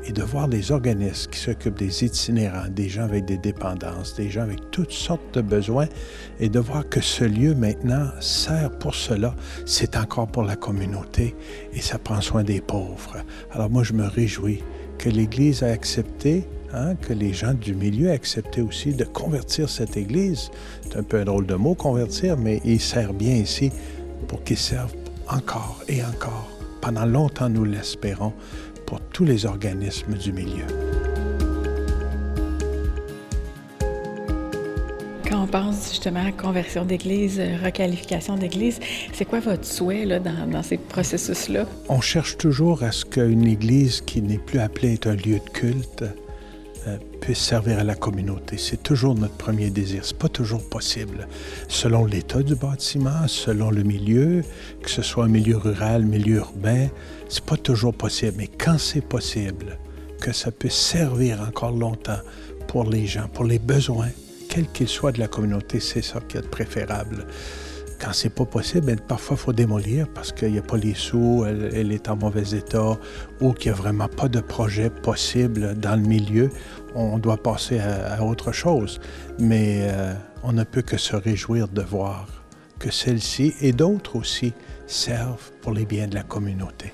et 0.06 0.12
de 0.12 0.22
voir 0.24 0.48
des 0.48 0.72
organismes 0.72 1.32
qui 1.32 1.40
s'occupent 1.40 1.78
des 1.78 2.04
itinérants, 2.04 2.68
des 2.70 2.90
gens 2.90 3.04
avec 3.04 3.26
des 3.26 3.38
dépendances, 3.38 4.16
des 4.16 4.30
gens 4.30 4.42
avec 4.42 4.72
toutes 4.72 4.92
sortes 4.92 5.34
de 5.34 5.42
besoins 5.42 5.88
et 6.40 6.50
de 6.50 6.60
voir 6.60 6.88
que 6.90 7.00
ce 7.00 7.24
lieu 7.24 7.56
maintenant 7.56 8.10
sert 8.20 8.72
pour 8.78 8.96
cela. 8.96 9.36
C'est 9.66 9.96
encore 9.96 10.28
pour 10.28 10.44
la 10.44 10.56
communauté 10.56 11.36
et 11.74 11.82
ça 11.82 11.98
prend 11.98 12.20
soin 12.20 12.44
des 12.44 12.62
pauvres. 12.62 13.18
Alors 13.52 13.70
moi, 13.70 13.84
je 13.84 13.94
me 13.94 14.06
réjouis 14.06 14.64
que 14.98 15.10
l'Église 15.10 15.64
a 15.64 15.68
accepté 15.68 16.46
Hein, 16.74 16.96
que 16.96 17.12
les 17.12 17.34
gens 17.34 17.54
du 17.54 17.76
milieu 17.76 18.12
acceptaient 18.12 18.62
aussi 18.62 18.94
de 18.94 19.04
convertir 19.04 19.68
cette 19.70 19.98
Église. 19.98 20.50
C'est 20.84 20.98
un 20.98 21.04
peu 21.04 21.20
un 21.20 21.26
drôle 21.26 21.46
de 21.46 21.56
mot, 21.56 21.76
convertir, 21.76 22.38
mais 22.38 22.62
il 22.64 22.80
sert 22.80 23.14
bien 23.14 23.36
ici 23.36 23.72
pour 24.30 24.42
qu'il 24.44 24.58
serve 24.58 24.94
encore 25.28 25.82
et 25.90 26.02
encore. 26.02 26.50
Pendant 26.80 27.06
longtemps, 27.06 27.50
nous 27.50 27.66
l'espérons, 27.66 28.32
pour 28.86 29.02
tous 29.02 29.26
les 29.26 29.46
organismes 29.46 30.14
du 30.14 30.32
milieu. 30.32 30.66
Quand 35.30 35.44
on 35.44 35.48
pense 35.48 35.90
justement 35.90 36.26
à 36.26 36.32
conversion 36.32 36.86
d'église, 36.86 37.40
euh, 37.40 37.58
requalification 37.64 38.36
d'église, 38.36 38.80
c'est 39.12 39.26
quoi 39.26 39.42
votre 39.42 39.66
souhait 39.66 40.06
là, 40.06 40.20
dans, 40.20 40.50
dans, 40.50 40.64
ces 40.64 40.78
processus-là? 40.78 41.66
On 41.90 42.00
cherche 42.02 42.38
toujours 42.38 42.84
à 42.84 42.92
ce 42.92 43.04
qu'une 43.06 43.46
église 43.46 44.02
qui 44.02 44.22
n'est 44.22 44.38
plus 44.38 44.60
appelée 44.60 44.94
être 44.94 45.08
un 45.08 45.16
lieu 45.16 45.40
de 45.40 45.50
culte 45.54 46.06
puisse 47.22 47.40
servir 47.40 47.80
à 47.80 47.84
la 47.84 47.96
communauté. 47.96 48.58
C'est 48.58 48.82
toujours 48.82 49.16
notre 49.16 49.36
premier 49.36 49.70
désir. 49.70 50.04
C'est 50.04 50.18
pas 50.18 50.30
toujours 50.30 50.68
possible. 50.68 51.28
Selon 51.68 52.06
l'état 52.06 52.42
du 52.42 52.56
bâtiment, 52.56 53.28
selon 53.28 53.70
le 53.70 53.84
milieu, 53.84 54.44
que 54.82 54.90
ce 54.90 55.02
soit 55.02 55.26
un 55.26 55.30
milieu 55.30 55.58
rural, 55.58 56.06
milieu 56.06 56.38
urbain, 56.38 56.88
c'est 57.30 57.46
pas 57.46 57.58
toujours 57.58 57.94
possible. 57.94 58.34
Mais 58.38 58.48
quand 58.48 58.78
c'est 58.78 59.06
possible, 59.06 59.78
que 60.22 60.32
ça 60.32 60.52
puisse 60.52 60.76
servir 60.76 61.42
encore 61.42 61.72
longtemps 61.72 62.20
pour 62.68 62.90
les 62.90 63.08
gens, 63.08 63.28
pour 63.34 63.44
les 63.44 63.60
besoins, 63.60 64.10
quels 64.48 64.68
qu'ils 64.68 64.88
soient 64.88 65.12
de 65.12 65.20
la 65.20 65.28
communauté, 65.28 65.80
c'est 65.80 66.02
ça 66.02 66.20
qui 66.28 66.38
est 66.38 66.48
préférable. 66.48 67.26
Quand 68.02 68.14
c'est 68.14 68.30
pas 68.30 68.46
possible, 68.46 68.88
ben, 68.88 69.00
parfois 69.00 69.38
il 69.40 69.44
faut 69.44 69.54
démolir 69.54 70.08
parce 70.08 70.32
qu'il 70.32 70.52
n'y 70.52 70.58
a 70.58 70.64
pas 70.64 70.78
les 70.78 70.96
sous, 70.96 71.46
elle, 71.46 71.92
est 71.92 72.10
en 72.10 72.16
mauvais 72.16 72.58
état 72.58 72.98
ou 73.40 73.54
qu'il 73.54 73.72
n'y 73.72 73.78
a 73.78 73.80
vraiment 73.80 74.08
pas 74.08 74.28
de 74.28 74.40
projet 74.40 74.90
possible 74.90 75.76
dans 75.76 75.96
le 75.96 76.02
milieu. 76.02 76.50
On 76.96 77.20
doit 77.20 77.38
passer 77.38 77.80
à, 77.80 78.24
autre 78.24 78.52
chose. 78.52 79.00
Mais 79.38 79.82
euh, 79.84 80.16
on 80.42 80.52
ne 80.54 80.64
peut 80.64 80.82
que 80.82 80.98
se 80.98 81.16
réjouir 81.16 81.68
de 81.68 81.84
voir 81.84 82.26
que 82.80 82.90
celle-ci 82.90 83.54
et 83.62 83.72
d'autres 83.72 84.16
aussi 84.16 84.54
servent 84.88 85.52
pour 85.62 85.72
les 85.72 85.86
biens 85.86 86.08
de 86.08 86.16
la 86.16 86.24
communauté. 86.24 86.92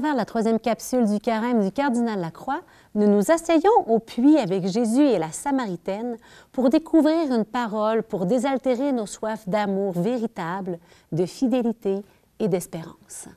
Travers 0.00 0.16
la 0.16 0.24
troisième 0.24 0.58
capsule 0.58 1.04
du 1.04 1.20
carême 1.20 1.62
du 1.62 1.70
cardinal 1.70 2.20
Lacroix, 2.20 2.62
nous 2.94 3.06
nous 3.06 3.30
asseyons 3.30 3.86
au 3.86 3.98
puits 3.98 4.38
avec 4.38 4.66
Jésus 4.66 5.02
et 5.02 5.18
la 5.18 5.30
Samaritaine 5.30 6.16
pour 6.52 6.70
découvrir 6.70 7.30
une 7.30 7.44
parole 7.44 8.02
pour 8.02 8.24
désaltérer 8.24 8.92
nos 8.92 9.04
soifs 9.04 9.46
d'amour 9.46 9.92
véritable, 9.92 10.78
de 11.12 11.26
fidélité 11.26 12.02
et 12.38 12.48
d'espérance. 12.48 13.28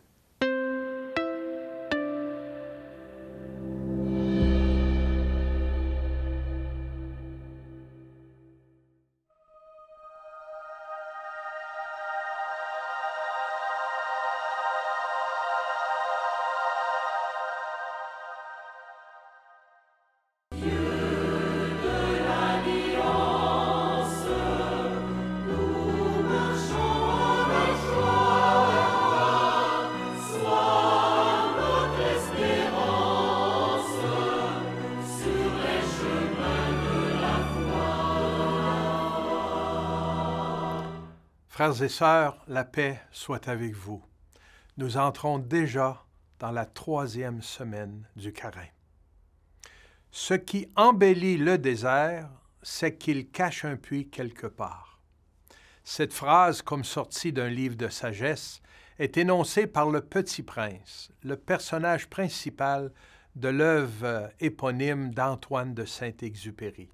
Frères 41.63 41.81
et 41.81 41.87
sœurs, 41.87 42.43
la 42.49 42.65
paix 42.65 42.99
soit 43.13 43.47
avec 43.47 43.73
vous. 43.73 44.03
Nous 44.75 44.97
entrons 44.97 45.39
déjà 45.39 46.03
dans 46.39 46.51
la 46.51 46.65
troisième 46.65 47.41
semaine 47.41 48.05
du 48.17 48.33
carême. 48.33 48.67
Ce 50.11 50.33
qui 50.33 50.67
embellit 50.75 51.37
le 51.37 51.57
désert, 51.57 52.29
c'est 52.63 52.97
qu'il 52.97 53.29
cache 53.29 53.63
un 53.63 53.77
puits 53.77 54.09
quelque 54.09 54.47
part. 54.47 54.99
Cette 55.85 56.11
phrase, 56.11 56.61
comme 56.61 56.83
sortie 56.83 57.31
d'un 57.31 57.47
livre 57.47 57.77
de 57.77 57.87
sagesse, 57.87 58.61
est 58.99 59.15
énoncée 59.15 59.65
par 59.65 59.89
le 59.89 60.01
Petit 60.01 60.43
Prince, 60.43 61.13
le 61.23 61.37
personnage 61.37 62.09
principal 62.09 62.91
de 63.37 63.47
l'œuvre 63.47 64.29
éponyme 64.41 65.13
d'Antoine 65.13 65.73
de 65.73 65.85
Saint-Exupéry. 65.85 66.89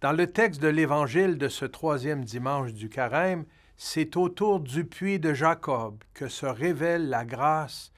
Dans 0.00 0.12
le 0.12 0.28
texte 0.28 0.62
de 0.62 0.68
l'Évangile 0.68 1.38
de 1.38 1.48
ce 1.48 1.64
troisième 1.64 2.24
dimanche 2.24 2.72
du 2.72 2.88
carême, 2.88 3.44
c'est 3.76 4.16
autour 4.16 4.60
du 4.60 4.84
puits 4.84 5.18
de 5.18 5.34
Jacob 5.34 6.04
que 6.14 6.28
se 6.28 6.46
révèle 6.46 7.08
la 7.08 7.24
grâce 7.24 7.90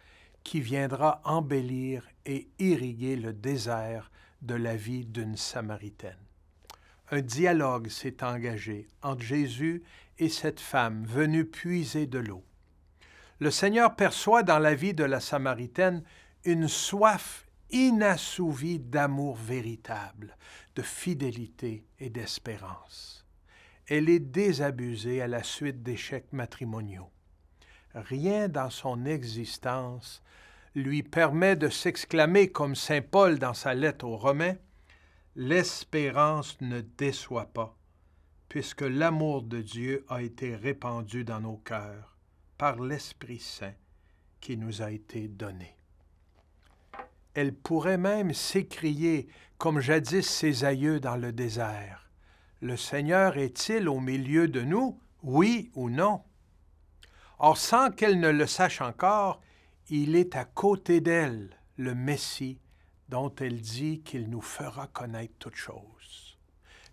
qui 0.42 0.62
viendra 0.62 1.20
embellir 1.24 2.08
et 2.24 2.48
irriguer 2.58 3.16
le 3.16 3.34
désert 3.34 4.10
de 4.40 4.54
la 4.54 4.76
vie 4.76 5.04
d'une 5.04 5.36
Samaritaine. 5.36 6.16
Un 7.10 7.20
dialogue 7.20 7.88
s'est 7.88 8.24
engagé 8.24 8.88
entre 9.02 9.22
Jésus 9.22 9.82
et 10.18 10.30
cette 10.30 10.60
femme 10.60 11.04
venue 11.04 11.44
puiser 11.44 12.06
de 12.06 12.18
l'eau. 12.18 12.42
Le 13.40 13.50
Seigneur 13.50 13.94
perçoit 13.94 14.42
dans 14.42 14.58
la 14.58 14.74
vie 14.74 14.94
de 14.94 15.04
la 15.04 15.20
Samaritaine 15.20 16.02
une 16.46 16.66
soif 16.66 17.46
inassouvie 17.72 18.78
d'amour 18.78 19.36
véritable, 19.36 20.36
de 20.74 20.82
fidélité 20.82 21.86
et 21.98 22.10
d'espérance. 22.10 23.26
Elle 23.86 24.08
est 24.08 24.20
désabusée 24.20 25.20
à 25.20 25.28
la 25.28 25.42
suite 25.42 25.82
d'échecs 25.82 26.32
matrimoniaux. 26.32 27.10
Rien 27.94 28.48
dans 28.48 28.70
son 28.70 29.04
existence 29.04 30.22
lui 30.74 31.02
permet 31.02 31.56
de 31.56 31.68
s'exclamer 31.68 32.52
comme 32.52 32.76
Saint 32.76 33.02
Paul 33.02 33.38
dans 33.38 33.54
sa 33.54 33.74
lettre 33.74 34.04
aux 34.04 34.16
Romains, 34.16 34.56
L'espérance 35.36 36.60
ne 36.60 36.80
déçoit 36.80 37.52
pas, 37.52 37.76
puisque 38.48 38.82
l'amour 38.82 39.42
de 39.42 39.62
Dieu 39.62 40.04
a 40.08 40.22
été 40.22 40.56
répandu 40.56 41.24
dans 41.24 41.40
nos 41.40 41.56
cœurs 41.56 42.18
par 42.58 42.80
l'Esprit 42.80 43.38
Saint 43.38 43.74
qui 44.40 44.56
nous 44.56 44.82
a 44.82 44.90
été 44.90 45.28
donné. 45.28 45.79
Elle 47.34 47.54
pourrait 47.54 47.98
même 47.98 48.34
s'écrier, 48.34 49.28
comme 49.58 49.80
jadis 49.80 50.28
ses 50.28 50.64
aïeux 50.64 51.00
dans 51.00 51.16
le 51.16 51.32
désert. 51.32 52.10
Le 52.60 52.76
Seigneur 52.76 53.38
est-il 53.38 53.88
au 53.88 54.00
milieu 54.00 54.48
de 54.48 54.62
nous, 54.62 54.98
oui 55.22 55.70
ou 55.74 55.90
non? 55.90 56.22
Or, 57.38 57.56
sans 57.56 57.90
qu'elle 57.90 58.20
ne 58.20 58.30
le 58.30 58.46
sache 58.46 58.80
encore, 58.80 59.40
il 59.88 60.14
est 60.16 60.36
à 60.36 60.44
côté 60.44 61.00
d'elle, 61.00 61.56
le 61.76 61.94
Messie, 61.94 62.60
dont 63.08 63.34
elle 63.40 63.60
dit 63.60 64.02
qu'il 64.02 64.28
nous 64.28 64.42
fera 64.42 64.86
connaître 64.86 65.34
toutes 65.38 65.56
choses. 65.56 66.38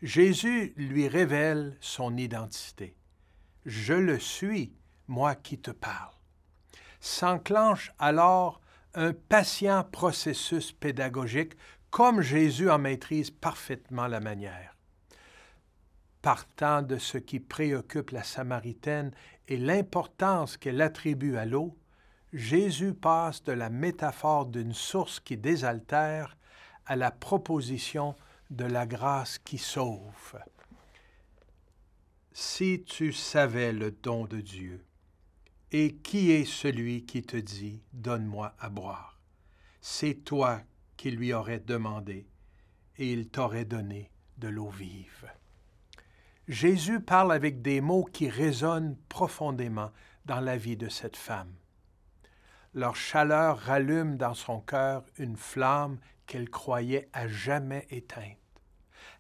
Jésus 0.02 0.74
lui 0.78 1.08
révèle 1.08 1.76
son 1.80 2.16
identité. 2.18 2.96
Je 3.66 3.94
le 3.94 4.20
suis, 4.20 4.74
moi 5.08 5.36
qui 5.36 5.60
te 5.60 5.72
parle. 5.72 6.14
S'enclenche 7.00 7.92
alors 8.00 8.62
un 8.96 9.14
patient 9.14 9.84
processus 9.84 10.72
pédagogique 10.72 11.54
comme 11.90 12.22
Jésus 12.22 12.70
en 12.70 12.80
maîtrise 12.80 13.32
parfaitement 13.32 14.08
la 14.08 14.20
manière. 14.20 14.76
Partant 16.22 16.82
de 16.82 16.98
ce 16.98 17.18
qui 17.18 17.40
préoccupe 17.40 18.12
la 18.12 18.24
Samaritaine 18.24 19.12
et 19.48 19.58
l'importance 19.58 20.58
qu'elle 20.58 20.82
attribue 20.82 21.38
à 21.38 21.46
l'eau, 21.46 21.78
Jésus 22.34 22.94
passe 22.94 23.44
de 23.44 23.54
la 23.54 23.70
métaphore 23.70 24.46
d'une 24.46 24.74
source 24.74 25.20
qui 25.20 25.38
désaltère 25.38 26.38
à 26.86 26.96
la 26.96 27.12
proposition 27.12 28.16
de 28.50 28.66
la 28.66 28.86
grâce 28.86 29.38
qui 29.40 29.58
sauve. 29.58 30.40
Si 32.34 32.84
tu 32.86 33.14
savais 33.14 33.74
le 33.74 33.92
don 33.92 34.26
de 34.26 34.42
Dieu, 34.42 34.86
et 35.72 35.96
qui 35.96 36.32
est 36.32 36.46
celui 36.46 37.06
qui 37.06 37.24
te 37.24 37.38
dit, 37.38 37.82
Donne-moi 37.94 38.56
à 38.60 38.70
boire 38.70 39.20
C'est 39.82 40.24
toi 40.24 40.62
qui 40.96 41.12
lui 41.12 41.34
aurais 41.34 41.60
demandé, 41.60 42.28
et 42.98 43.12
il 43.12 43.30
t'aurait 43.30 43.66
donné 43.66 44.12
de 44.38 44.48
l'eau 44.48 44.70
vive. 44.70 45.32
Jésus 46.48 47.02
parle 47.02 47.34
avec 47.34 47.62
des 47.62 47.82
mots 47.82 48.06
qui 48.06 48.30
résonnent 48.30 48.96
profondément 49.10 49.92
dans 50.26 50.40
la 50.40 50.58
vie 50.58 50.78
de 50.78 50.90
cette 50.90 51.18
femme. 51.18 51.54
Leur 52.74 52.96
chaleur 52.96 53.58
rallume 53.58 54.18
dans 54.18 54.34
son 54.34 54.60
cœur 54.62 55.04
une 55.18 55.36
flamme 55.36 55.98
qu'elle 56.26 56.50
croyait 56.50 57.10
à 57.12 57.28
jamais 57.28 57.88
éteinte. 57.90 58.38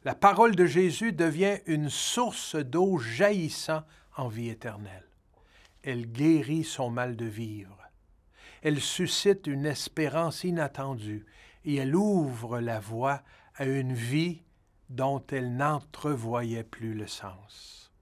La 0.03 0.15
parole 0.15 0.55
de 0.55 0.65
Jésus 0.65 1.11
devient 1.11 1.59
une 1.65 1.89
source 1.89 2.55
d'eau 2.55 2.97
jaillissant 2.97 3.83
en 4.15 4.27
vie 4.27 4.49
éternelle. 4.49 5.06
Elle 5.89 6.11
guérit 6.11 6.65
son 6.65 6.89
mal 6.89 7.15
de 7.15 7.23
vivre. 7.23 7.81
Elle 8.61 8.81
suscite 8.81 9.47
une 9.47 9.65
espérance 9.65 10.43
inattendue 10.43 11.25
et 11.63 11.75
elle 11.75 11.95
ouvre 11.95 12.59
la 12.59 12.81
voie 12.81 13.23
à 13.55 13.63
une 13.63 13.93
vie 13.93 14.41
dont 14.89 15.23
elle 15.31 15.55
n'entrevoyait 15.55 16.65
plus 16.65 16.93
le 16.93 17.07
sens. 17.07 17.93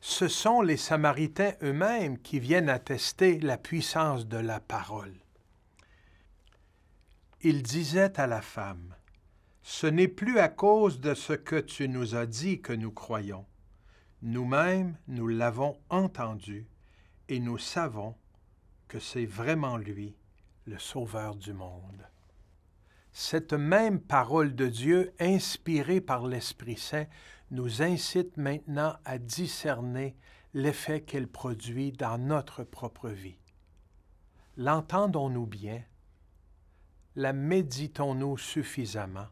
Ce 0.00 0.26
sont 0.26 0.62
les 0.62 0.76
Samaritains 0.76 1.52
eux-mêmes 1.62 2.18
qui 2.18 2.40
viennent 2.40 2.68
attester 2.68 3.38
la 3.38 3.56
puissance 3.56 4.26
de 4.26 4.38
la 4.38 4.58
parole. 4.58 5.14
Ils 7.40 7.62
disaient 7.62 8.18
à 8.18 8.26
la 8.26 8.42
femme, 8.42 8.96
Ce 9.62 9.86
n'est 9.86 10.08
plus 10.08 10.40
à 10.40 10.48
cause 10.48 10.98
de 10.98 11.14
ce 11.14 11.34
que 11.34 11.60
tu 11.60 11.88
nous 11.88 12.16
as 12.16 12.26
dit 12.26 12.60
que 12.60 12.72
nous 12.72 12.90
croyons. 12.90 13.46
Nous-mêmes, 14.22 14.96
nous 15.06 15.28
l'avons 15.28 15.78
entendu 15.88 16.66
et 17.28 17.40
nous 17.40 17.58
savons 17.58 18.14
que 18.88 18.98
c'est 18.98 19.26
vraiment 19.26 19.76
lui, 19.76 20.16
le 20.66 20.78
Sauveur 20.78 21.36
du 21.36 21.52
monde 21.52 22.06
cette 23.18 23.54
même 23.54 23.98
parole 23.98 24.54
de 24.54 24.66
Dieu, 24.68 25.14
inspirée 25.18 26.02
par 26.02 26.26
l'Esprit 26.26 26.76
Saint, 26.76 27.06
nous 27.50 27.80
incite 27.80 28.36
maintenant 28.36 28.94
à 29.06 29.16
discerner 29.16 30.14
l'effet 30.52 31.00
qu'elle 31.00 31.26
produit 31.26 31.92
dans 31.92 32.18
notre 32.18 32.62
propre 32.62 33.08
vie. 33.08 33.38
L'entendons-nous 34.58 35.46
bien? 35.46 35.82
La 37.14 37.32
méditons-nous 37.32 38.36
suffisamment? 38.36 39.28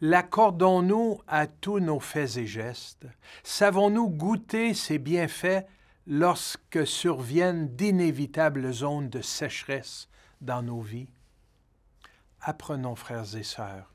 L'accordons-nous 0.00 1.20
à 1.28 1.46
tous 1.46 1.78
nos 1.78 2.00
faits 2.00 2.38
et 2.38 2.46
gestes? 2.46 3.06
Savons-nous 3.44 4.10
goûter 4.10 4.74
ses 4.74 4.98
bienfaits 4.98 5.64
lorsque 6.06 6.86
surviennent 6.86 7.68
d'inévitables 7.68 8.72
zones 8.72 9.08
de 9.08 9.20
sécheresse 9.20 10.08
dans 10.40 10.62
nos 10.62 10.80
vies? 10.80 11.08
apprenons, 12.44 12.94
frères 12.94 13.36
et 13.36 13.42
sœurs, 13.42 13.92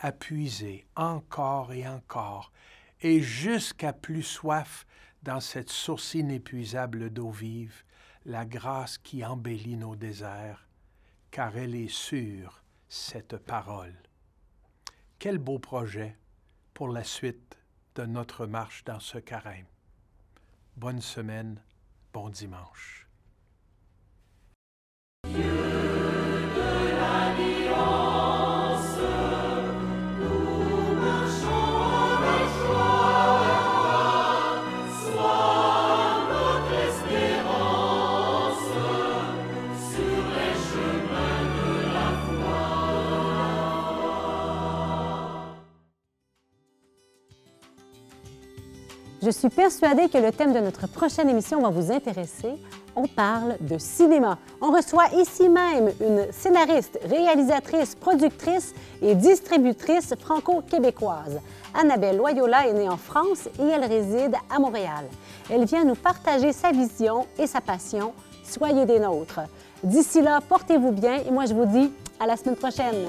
à 0.00 0.12
puiser 0.12 0.84
encore 0.96 1.72
et 1.72 1.86
encore, 1.86 2.52
et 3.00 3.22
jusqu'à 3.22 3.92
plus 3.92 4.22
soif 4.22 4.86
dans 5.22 5.40
cette 5.40 5.70
source 5.70 6.14
inépuisable 6.14 7.10
d'eau 7.10 7.30
vive, 7.30 7.84
la 8.26 8.44
grâce 8.44 8.98
qui 8.98 9.24
embellit 9.24 9.76
nos 9.76 9.96
déserts, 9.96 10.66
car 11.30 11.56
elle 11.56 11.74
est 11.74 11.92
sûre, 11.92 12.62
cette 12.88 13.36
parole. 13.36 13.94
Quel 15.18 15.38
beau 15.38 15.58
projet 15.58 16.16
pour 16.74 16.88
la 16.88 17.04
suite 17.04 17.56
de 17.94 18.04
notre 18.04 18.46
marche 18.46 18.84
dans 18.84 19.00
ce 19.00 19.18
carême. 19.18 19.66
Bonne 20.76 21.00
semaine, 21.00 21.62
bon 22.12 22.30
dimanche. 22.30 23.03
Je 49.24 49.30
suis 49.30 49.48
persuadée 49.48 50.10
que 50.10 50.18
le 50.18 50.32
thème 50.32 50.52
de 50.52 50.60
notre 50.60 50.86
prochaine 50.86 51.30
émission 51.30 51.62
va 51.62 51.70
vous 51.70 51.90
intéresser. 51.90 52.56
On 52.94 53.06
parle 53.06 53.56
de 53.58 53.78
cinéma. 53.78 54.36
On 54.60 54.70
reçoit 54.70 55.06
ici 55.16 55.48
même 55.48 55.90
une 55.98 56.30
scénariste, 56.30 56.98
réalisatrice, 57.08 57.94
productrice 57.94 58.74
et 59.00 59.14
distributrice 59.14 60.12
franco-québécoise. 60.20 61.40
Annabelle 61.72 62.18
Loyola 62.18 62.68
est 62.68 62.74
née 62.74 62.88
en 62.88 62.98
France 62.98 63.48
et 63.58 63.66
elle 63.66 63.86
réside 63.86 64.34
à 64.54 64.58
Montréal. 64.58 65.06
Elle 65.48 65.64
vient 65.64 65.84
nous 65.84 65.94
partager 65.94 66.52
sa 66.52 66.72
vision 66.72 67.26
et 67.38 67.46
sa 67.46 67.62
passion. 67.62 68.12
Soyez 68.44 68.84
des 68.84 69.00
nôtres. 69.00 69.40
D'ici 69.82 70.20
là, 70.20 70.40
portez-vous 70.46 70.92
bien 70.92 71.22
et 71.26 71.30
moi 71.30 71.46
je 71.46 71.54
vous 71.54 71.64
dis 71.64 71.90
à 72.20 72.26
la 72.26 72.36
semaine 72.36 72.56
prochaine. 72.56 73.06